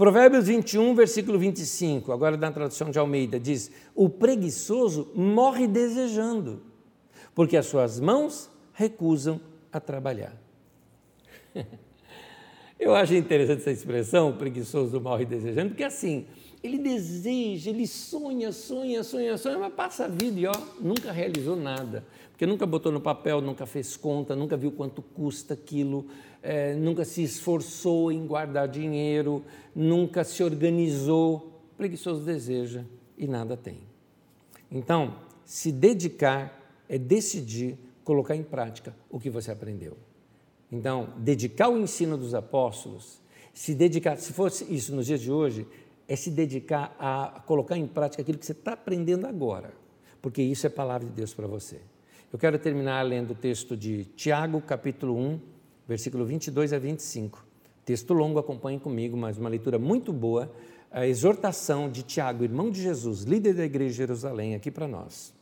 [0.00, 6.62] Provérbios 21, versículo 25, agora na tradução de Almeida, diz: O preguiçoso morre desejando,
[7.34, 9.38] porque as suas mãos recusam
[9.70, 10.34] a trabalhar.
[12.80, 16.24] Eu acho interessante essa expressão, o preguiçoso morre desejando, porque assim,
[16.62, 21.54] ele deseja, ele sonha, sonha, sonha, sonha, mas passa a vida e ó, nunca realizou
[21.54, 22.06] nada.
[22.30, 26.06] Porque nunca botou no papel, nunca fez conta, nunca viu quanto custa aquilo,
[26.42, 31.60] é, nunca se esforçou em guardar dinheiro, nunca se organizou.
[31.76, 32.84] Preguiçoso deseja
[33.16, 33.78] e nada tem.
[34.70, 39.96] Então, se dedicar é decidir colocar em prática o que você aprendeu.
[40.70, 43.20] Então, dedicar o ensino dos apóstolos,
[43.52, 45.66] se dedicar, se fosse isso nos dias de hoje,
[46.06, 49.72] é se dedicar a colocar em prática aquilo que você está aprendendo agora,
[50.22, 51.80] porque isso é palavra de Deus para você.
[52.32, 55.40] Eu quero terminar lendo o texto de Tiago, capítulo 1,
[55.90, 57.44] versículo 22 a 25.
[57.84, 60.48] Texto longo, acompanhe comigo, mas uma leitura muito boa,
[60.88, 65.34] a exortação de Tiago, irmão de Jesus, líder da igreja de Jerusalém, aqui para nós.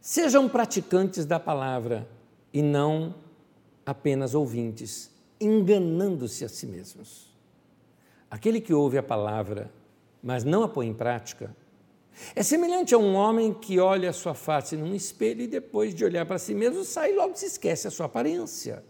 [0.00, 2.08] Sejam praticantes da palavra
[2.52, 3.14] e não
[3.84, 5.08] apenas ouvintes,
[5.40, 7.32] enganando-se a si mesmos.
[8.28, 9.70] Aquele que ouve a palavra,
[10.20, 11.54] mas não a põe em prática,
[12.34, 16.04] é semelhante a um homem que olha a sua face num espelho e depois de
[16.04, 18.82] olhar para si mesmo sai e logo se esquece a sua aparência.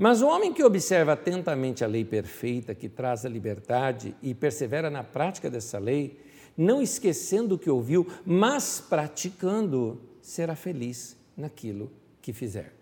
[0.00, 4.88] Mas o homem que observa atentamente a lei perfeita que traz a liberdade e persevera
[4.88, 6.18] na prática dessa lei,
[6.56, 11.92] não esquecendo o que ouviu, mas praticando, será feliz naquilo
[12.22, 12.72] que fizer.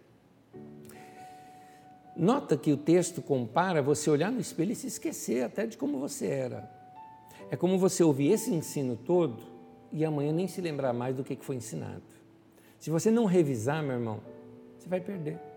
[2.16, 5.98] Nota que o texto compara você olhar no espelho e se esquecer até de como
[5.98, 6.70] você era.
[7.50, 9.42] É como você ouvir esse ensino todo
[9.90, 12.04] e amanhã nem se lembrar mais do que foi ensinado.
[12.78, 14.20] Se você não revisar, meu irmão,
[14.78, 15.47] você vai perder.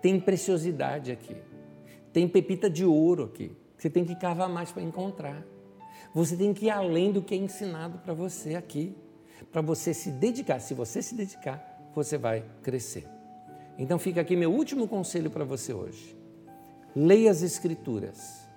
[0.00, 1.36] Tem preciosidade aqui,
[2.12, 3.56] tem pepita de ouro aqui.
[3.76, 5.44] Você tem que cavar mais para encontrar.
[6.14, 8.96] Você tem que ir além do que é ensinado para você aqui,
[9.52, 10.60] para você se dedicar.
[10.60, 13.06] Se você se dedicar, você vai crescer.
[13.78, 16.16] Então fica aqui meu último conselho para você hoje.
[16.94, 18.48] Leia as Escrituras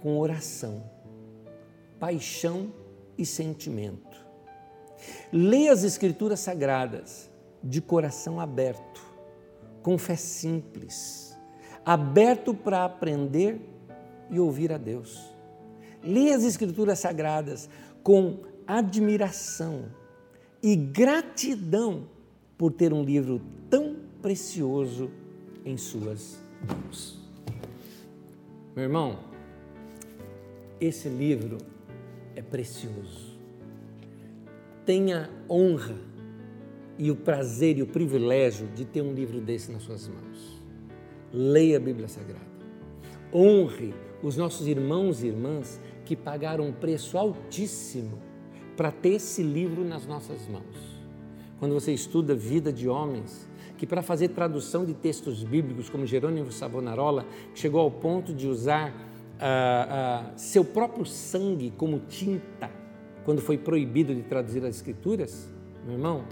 [0.00, 0.82] com oração,
[1.98, 2.72] paixão
[3.18, 4.26] e sentimento.
[5.32, 7.28] Leia as Escrituras sagradas
[7.62, 9.02] de coração aberto,
[9.82, 11.36] com fé simples,
[11.84, 13.60] aberto para aprender
[14.30, 15.32] e ouvir a Deus.
[16.02, 17.68] Leia as Escrituras Sagradas
[18.02, 19.86] com admiração
[20.62, 22.08] e gratidão
[22.56, 25.10] por ter um livro tão precioso
[25.64, 27.18] em suas mãos.
[28.74, 29.18] Meu irmão,
[30.80, 31.58] esse livro
[32.34, 33.38] é precioso.
[34.84, 36.07] Tenha honra
[36.98, 40.62] e o prazer e o privilégio de ter um livro desse nas suas mãos.
[41.32, 42.48] Leia a Bíblia Sagrada.
[43.32, 48.18] Honre os nossos irmãos e irmãs que pagaram um preço altíssimo
[48.76, 50.98] para ter esse livro nas nossas mãos.
[51.58, 56.52] quando você estuda vida de homens, que para fazer tradução de textos bíblicos, como Jerônimo
[56.52, 58.94] Savonarola, chegou ao ponto de usar
[59.40, 62.70] ah, ah, seu próprio sangue como tinta,
[63.24, 65.48] quando foi proibido de traduzir as Escrituras,
[65.84, 66.24] meu irmão,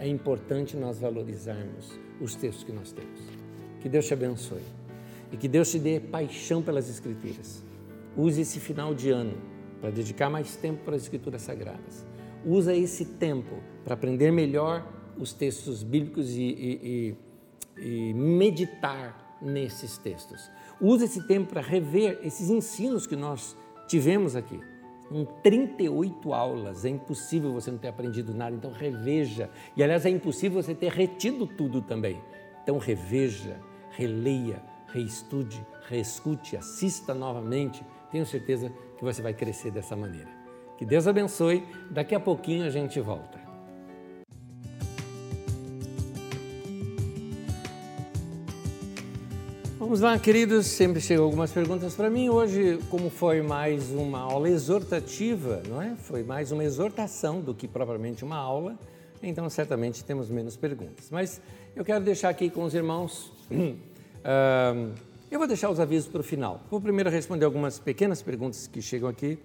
[0.00, 3.20] é importante nós valorizarmos os textos que nós temos.
[3.80, 4.62] Que Deus te abençoe
[5.30, 7.62] e que Deus te dê paixão pelas Escrituras.
[8.16, 9.34] Use esse final de ano
[9.78, 12.06] para dedicar mais tempo para as Escrituras Sagradas.
[12.44, 17.16] Usa esse tempo para aprender melhor os textos bíblicos e, e,
[17.78, 20.50] e, e meditar nesses textos.
[20.80, 23.54] Use esse tempo para rever esses ensinos que nós
[23.86, 24.58] tivemos aqui.
[25.10, 29.50] Em 38 aulas, é impossível você não ter aprendido nada, então reveja.
[29.76, 32.20] E aliás, é impossível você ter retido tudo também.
[32.62, 33.58] Então reveja,
[33.90, 37.84] releia, reestude, reescute, assista novamente.
[38.12, 40.28] Tenho certeza que você vai crescer dessa maneira.
[40.78, 41.66] Que Deus abençoe.
[41.90, 43.39] Daqui a pouquinho a gente volta.
[49.90, 50.66] Vamos lá, queridos.
[50.68, 52.28] Sempre chegam algumas perguntas para mim.
[52.28, 55.96] Hoje, como foi mais uma aula exortativa, não é?
[55.96, 58.78] Foi mais uma exortação do que propriamente uma aula.
[59.20, 61.08] Então, certamente temos menos perguntas.
[61.10, 61.40] Mas
[61.74, 63.32] eu quero deixar aqui com os irmãos.
[63.50, 64.92] Uh,
[65.28, 66.60] eu vou deixar os avisos para o final.
[66.70, 69.40] Vou primeiro responder algumas pequenas perguntas que chegam aqui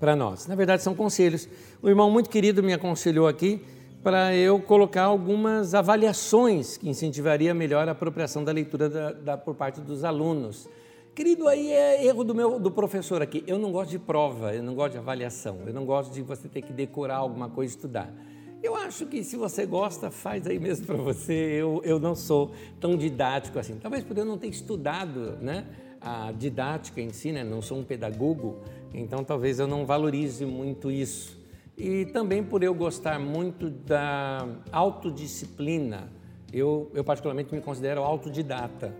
[0.00, 0.48] para nós.
[0.48, 1.48] Na verdade, são conselhos.
[1.80, 3.64] O irmão muito querido me aconselhou aqui
[4.02, 9.54] para eu colocar algumas avaliações que incentivaria melhor a apropriação da leitura da, da, por
[9.54, 10.68] parte dos alunos.
[11.14, 13.44] Querido, aí é erro do meu do professor aqui.
[13.46, 16.48] Eu não gosto de prova, eu não gosto de avaliação, eu não gosto de você
[16.48, 18.12] ter que decorar alguma coisa e estudar.
[18.60, 21.32] Eu acho que se você gosta, faz aí mesmo para você.
[21.32, 22.50] Eu, eu não sou
[22.80, 23.76] tão didático assim.
[23.76, 25.64] Talvez por eu não ter estudado né,
[26.00, 28.58] a didática em si, né, não sou um pedagogo,
[28.92, 31.41] então talvez eu não valorize muito isso
[31.76, 36.12] e também por eu gostar muito da autodisciplina.
[36.52, 38.94] Eu, eu particularmente me considero autodidata.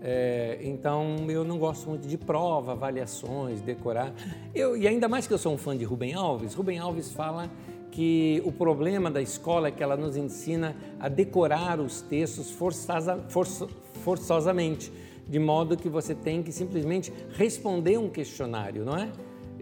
[0.00, 4.12] É, então eu não gosto muito de prova, avaliações, decorar.
[4.54, 7.50] Eu, e ainda mais que eu sou um fã de Rubem Alves, Rubem Alves fala
[7.90, 13.24] que o problema da escola é que ela nos ensina a decorar os textos forçosa,
[13.28, 13.68] forço,
[14.02, 14.92] forçosamente,
[15.28, 19.10] de modo que você tem que simplesmente responder um questionário, não é?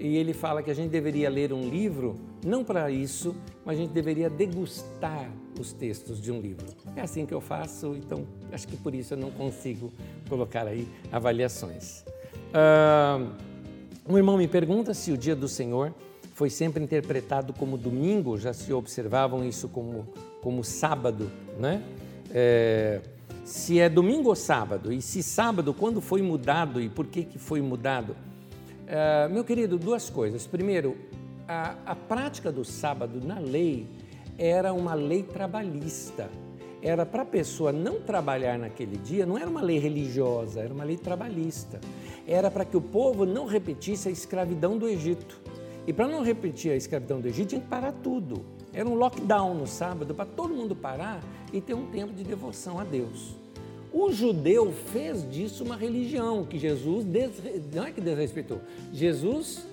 [0.03, 3.83] E ele fala que a gente deveria ler um livro, não para isso, mas a
[3.83, 5.31] gente deveria degustar
[5.61, 6.67] os textos de um livro.
[6.97, 9.93] É assim que eu faço, então acho que por isso eu não consigo
[10.29, 12.05] colocar aí avaliações.
[12.51, 13.31] Uh,
[14.09, 15.95] um irmão me pergunta se o dia do Senhor
[16.35, 20.09] foi sempre interpretado como domingo, já se observavam isso como,
[20.41, 21.31] como sábado,
[21.61, 21.81] né?
[22.35, 23.01] É,
[23.45, 27.39] se é domingo ou sábado, e se sábado, quando foi mudado e por que, que
[27.39, 28.17] foi mudado?
[28.93, 30.47] Uh, meu querido, duas coisas.
[30.47, 30.99] Primeiro,
[31.49, 33.87] a, a prática do sábado na lei
[34.37, 36.29] era uma lei trabalhista.
[36.83, 40.85] Era para a pessoa não trabalhar naquele dia, não era uma lei religiosa, era uma
[40.85, 41.81] lei trabalhista.
[42.27, 45.41] Era para que o povo não repetisse a escravidão do Egito.
[45.87, 48.45] E para não repetir a escravidão do Egito, tinha que parar tudo.
[48.75, 52.79] Era um lockdown no sábado para todo mundo parar e ter um tempo de devoção
[52.79, 53.42] a Deus.
[53.93, 57.63] O judeu fez disso uma religião que Jesus desre...
[57.75, 58.61] não é que desrespeitou,
[58.93, 59.67] Jesus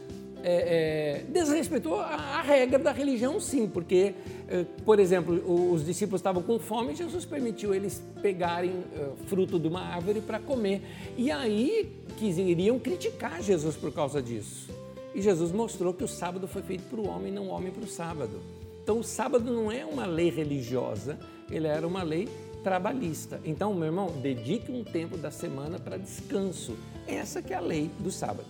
[0.43, 4.13] é, é, desrespeitou a, a, regra da religião, sim, porque,
[4.47, 5.35] é, por exemplo,
[5.71, 10.39] os discípulos estavam com fome, Jesus permitiu eles pegarem é, fruto de uma árvore para
[10.39, 10.81] comer.
[11.17, 14.69] E aí iriam criticar Jesus por causa disso.
[15.13, 17.83] E Jesus mostrou que o sábado foi feito para o homem, não o homem para
[17.83, 18.39] o sábado.
[18.83, 21.19] Então, o sábado não é uma lei religiosa,
[21.51, 22.27] ele era uma lei
[22.63, 23.39] trabalhista.
[23.43, 26.75] Então, meu irmão, dedique um tempo da semana para descanso.
[27.07, 28.47] Essa que é a lei do sábado.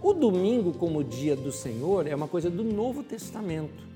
[0.00, 3.88] O domingo como dia do Senhor é uma coisa do Novo Testamento.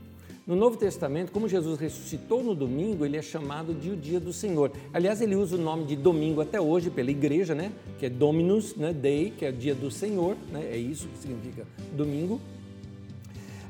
[0.44, 4.32] No Novo Testamento, como Jesus ressuscitou no domingo, ele é chamado de o dia do
[4.32, 4.72] Senhor.
[4.92, 7.70] Aliás, ele usa o nome de domingo até hoje pela igreja, né?
[8.00, 8.92] Que é Dominus né?
[8.92, 10.68] Dei, que é o dia do Senhor, né?
[10.72, 11.64] É isso que significa
[11.96, 12.40] domingo.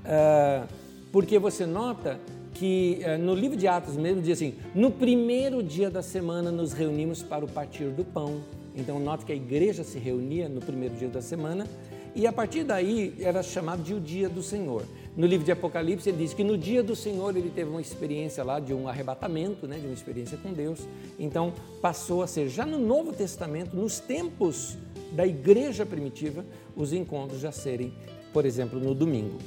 [0.03, 0.67] Uh,
[1.13, 2.19] porque você nota
[2.63, 6.73] que eh, no livro de Atos mesmo diz assim: no primeiro dia da semana nos
[6.73, 8.41] reunimos para o partir do pão.
[8.73, 11.67] Então, note que a igreja se reunia no primeiro dia da semana
[12.15, 14.85] e a partir daí era chamado de o dia do Senhor.
[15.17, 18.45] No livro de Apocalipse ele diz que no dia do Senhor ele teve uma experiência
[18.45, 20.87] lá de um arrebatamento, né, de uma experiência com Deus.
[21.19, 24.79] Então passou a ser já no Novo Testamento, nos tempos
[25.11, 26.45] da igreja primitiva,
[26.77, 27.93] os encontros já serem,
[28.33, 29.39] por exemplo, no domingo.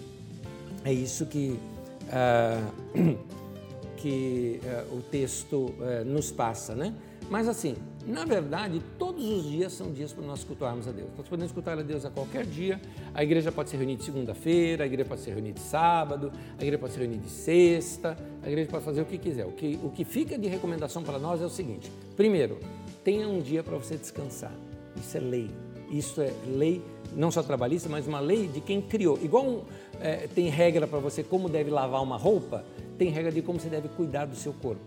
[0.84, 1.58] É isso que
[2.08, 3.18] uh,
[3.98, 6.94] que uh, o texto uh, nos passa, né?
[7.30, 7.76] Mas assim,
[8.08, 11.10] Na verdade, todos os dias são dias para nós cultuarmos a Deus.
[11.18, 12.80] Nós podemos cultuar a Deus a qualquer dia.
[13.16, 16.62] A igreja pode se reunir de segunda-feira, a igreja pode se reunir de sábado, a
[16.62, 19.48] igreja pode se reunir de sexta, a igreja pode fazer o que quiser.
[19.48, 22.60] O que, o que fica de recomendação para nós é o seguinte: primeiro,
[23.04, 24.54] tenha um dia para você descansar.
[24.96, 25.50] Isso é lei.
[25.90, 26.84] Isso é lei,
[27.16, 29.18] não só trabalhista, mas uma lei de quem criou.
[29.22, 29.64] Igual um,
[30.02, 32.64] é, tem regra para você como deve lavar uma roupa,
[32.98, 34.82] tem regra de como você deve cuidar do seu corpo.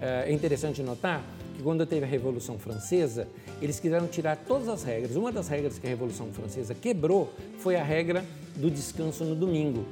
[0.00, 1.24] É, é interessante notar
[1.56, 3.26] que quando teve a Revolução Francesa,
[3.60, 5.16] eles quiseram tirar todas as regras.
[5.16, 8.24] Uma das regras que a Revolução Francesa quebrou foi a regra
[8.56, 9.84] do descanso no domingo.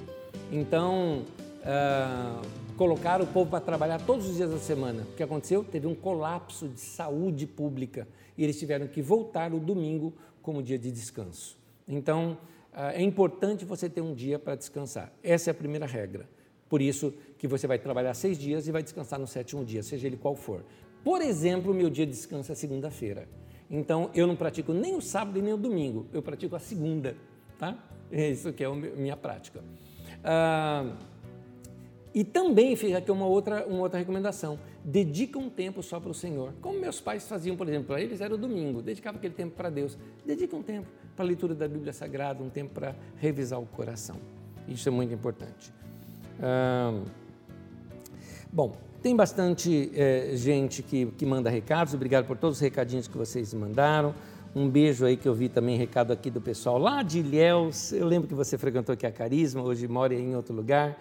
[0.52, 1.24] Então,
[1.62, 5.02] uh, colocaram o povo para trabalhar todos os dias da semana.
[5.02, 5.64] O que aconteceu?
[5.64, 8.06] Teve um colapso de saúde pública
[8.38, 11.56] e eles tiveram que voltar o domingo como dia de descanso.
[11.88, 12.38] Então,
[12.76, 15.12] é importante você ter um dia para descansar.
[15.22, 16.28] Essa é a primeira regra.
[16.68, 20.06] Por isso que você vai trabalhar seis dias e vai descansar no sétimo dia, seja
[20.06, 20.64] ele qual for.
[21.02, 23.28] Por exemplo, meu dia de descanso é segunda-feira.
[23.70, 27.16] Então, eu não pratico nem o sábado e nem o domingo, eu pratico a segunda,
[27.58, 27.76] tá?
[28.12, 29.62] Isso que é a minha prática.
[30.22, 30.96] Ah,
[32.14, 34.58] e também fica aqui uma outra, uma outra recomendação.
[34.84, 36.54] Dedica um tempo só para o Senhor.
[36.60, 39.68] Como meus pais faziam, por exemplo, para eles era o domingo, dedicava aquele tempo para
[39.68, 39.98] Deus.
[40.24, 44.16] Dedica um tempo para a leitura da Bíblia Sagrada, um tempo para revisar o coração.
[44.68, 45.72] Isso é muito importante.
[48.52, 53.16] Bom, tem bastante é, gente que, que manda recados, obrigado por todos os recadinhos que
[53.16, 54.14] vocês mandaram.
[54.54, 57.92] Um beijo aí que eu vi também, recado aqui do pessoal lá de Ilhéus.
[57.92, 60.98] Eu lembro que você frequentou aqui a Carisma, hoje mora em outro lugar.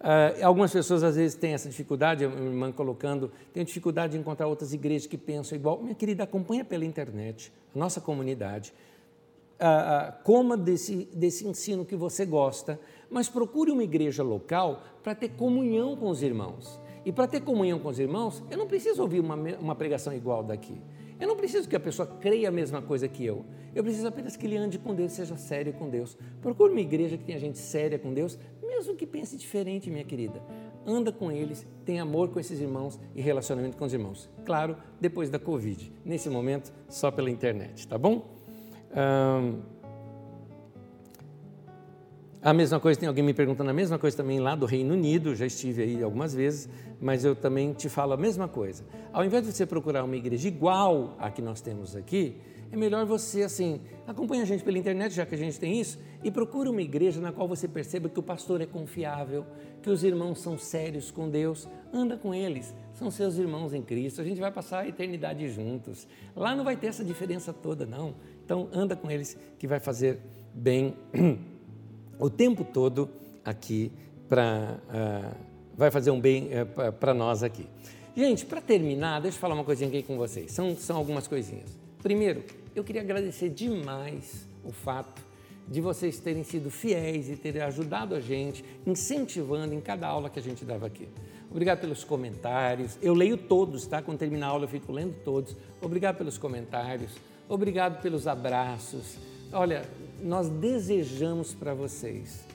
[0.00, 4.18] Uh, algumas pessoas às vezes têm essa dificuldade, a minha irmã colocando, tem dificuldade de
[4.18, 5.80] encontrar outras igrejas que pensam igual.
[5.80, 8.72] Minha querida, acompanha pela internet, nossa comunidade.
[9.58, 12.78] Uh, coma desse, desse ensino que você gosta,
[13.10, 16.80] mas procure uma igreja local para ter comunhão com os irmãos.
[17.04, 20.44] E para ter comunhão com os irmãos, eu não preciso ouvir uma, uma pregação igual
[20.44, 20.80] daqui.
[21.20, 23.44] Eu não preciso que a pessoa creia a mesma coisa que eu.
[23.74, 26.16] Eu preciso apenas que ele ande com Deus, seja sério com Deus.
[26.40, 30.40] Procure uma igreja que tenha gente séria com Deus, mesmo que pense diferente, minha querida.
[30.86, 34.30] Anda com eles, tem amor com esses irmãos e relacionamento com os irmãos.
[34.44, 35.92] Claro, depois da Covid.
[36.04, 38.37] Nesse momento, só pela internet, tá bom?
[42.40, 45.34] A mesma coisa, tem alguém me perguntando a mesma coisa também lá do Reino Unido,
[45.34, 46.68] já estive aí algumas vezes,
[47.00, 48.84] mas eu também te falo a mesma coisa.
[49.12, 52.36] Ao invés de você procurar uma igreja igual a que nós temos aqui,
[52.70, 55.98] é melhor você, assim, acompanhe a gente pela internet, já que a gente tem isso,
[56.22, 59.46] e procure uma igreja na qual você perceba que o pastor é confiável,
[59.82, 64.20] que os irmãos são sérios com Deus, anda com eles, são seus irmãos em Cristo,
[64.20, 66.06] a gente vai passar a eternidade juntos.
[66.36, 68.14] Lá não vai ter essa diferença toda, não.
[68.48, 70.20] Então, anda com eles que vai fazer
[70.54, 70.96] bem
[72.18, 73.10] o tempo todo
[73.44, 73.92] aqui
[74.26, 75.32] para uh, ah,
[75.76, 77.66] vai fazer um bem uh, eh, para nós aqui.
[78.16, 80.50] Gente, para terminar, deixa eu falar uma coisinha aqui com vocês.
[80.50, 81.76] São, são algumas coisinhas.
[82.02, 82.42] Primeiro,
[82.74, 85.22] eu queria agradecer demais o fato
[85.68, 90.38] de vocês terem sido fiéis e terem ajudado a gente, incentivando em cada aula que
[90.38, 91.06] a gente dava aqui.
[91.50, 92.96] Obrigado pelos comentários.
[93.02, 94.00] Eu leio todos, tá?
[94.00, 95.54] Quando terminar a aula eu fico lendo todos.
[95.82, 97.12] Obrigado pelos comentários.
[97.48, 99.16] Obrigado pelos abraços.
[99.52, 99.82] Olha,
[100.22, 102.48] nós desejamos para vocês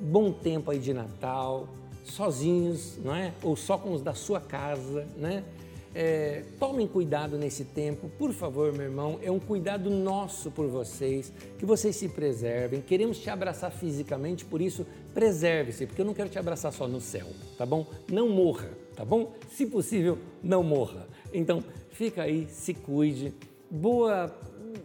[0.00, 1.68] bom tempo aí de Natal,
[2.04, 3.32] sozinhos, não é?
[3.42, 5.44] Ou só com os da sua casa, né?
[5.92, 9.18] É, tomem cuidado nesse tempo, por favor, meu irmão.
[9.22, 12.80] É um cuidado nosso por vocês, que vocês se preservem.
[12.80, 17.00] Queremos te abraçar fisicamente, por isso, preserve-se, porque eu não quero te abraçar só no
[17.00, 17.26] céu,
[17.58, 17.86] tá bom?
[18.10, 19.34] Não morra, tá bom?
[19.50, 21.08] Se possível, não morra.
[21.34, 23.34] Então, fica aí, se cuide.
[23.70, 24.34] Boa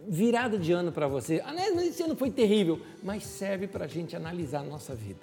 [0.08, 1.42] virada de ano para você.
[1.44, 5.20] Ah, mas esse ano foi terrível, mas serve para a gente analisar a nossa vida.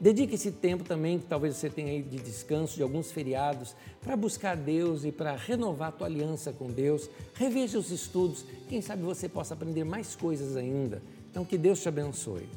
[0.00, 4.16] Dedique esse tempo também, que talvez você tenha aí de descanso, de alguns feriados, para
[4.16, 7.08] buscar Deus e para renovar a tua aliança com Deus.
[7.34, 11.00] Reveja os estudos, quem sabe você possa aprender mais coisas ainda.
[11.30, 12.48] Então, que Deus te abençoe.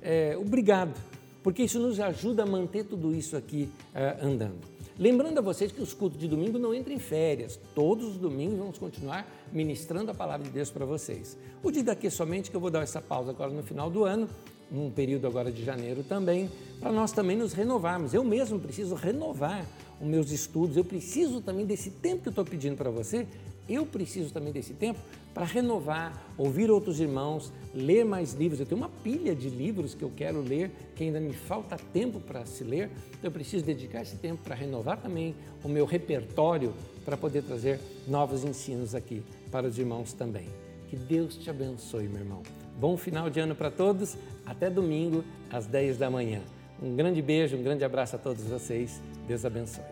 [0.00, 0.98] É, obrigado,
[1.42, 4.77] porque isso nos ajuda a manter tudo isso aqui é, andando.
[4.98, 7.58] Lembrando a vocês que os cultos de domingo não entram em férias.
[7.72, 11.38] Todos os domingos vamos continuar ministrando a palavra de Deus para vocês.
[11.62, 14.04] O dia daqui é somente que eu vou dar essa pausa agora no final do
[14.04, 14.28] ano,
[14.72, 18.12] um período agora de janeiro também, para nós também nos renovarmos.
[18.12, 19.64] Eu mesmo preciso renovar
[20.00, 23.24] os meus estudos, eu preciso também desse tempo que eu estou pedindo para você,
[23.68, 24.98] eu preciso também desse tempo
[25.34, 28.58] para renovar, ouvir outros irmãos, ler mais livros.
[28.58, 32.18] Eu tenho uma pilha de livros que eu quero ler, que ainda me falta tempo
[32.18, 36.74] para se ler, então eu preciso dedicar esse tempo para renovar também o meu repertório
[37.04, 40.48] para poder trazer novos ensinos aqui para os irmãos também.
[40.88, 42.42] Que Deus te abençoe, meu irmão.
[42.78, 44.16] Bom final de ano para todos.
[44.46, 46.40] Até domingo, às 10 da manhã.
[46.82, 49.00] Um grande beijo, um grande abraço a todos vocês.
[49.26, 49.84] Deus abençoe.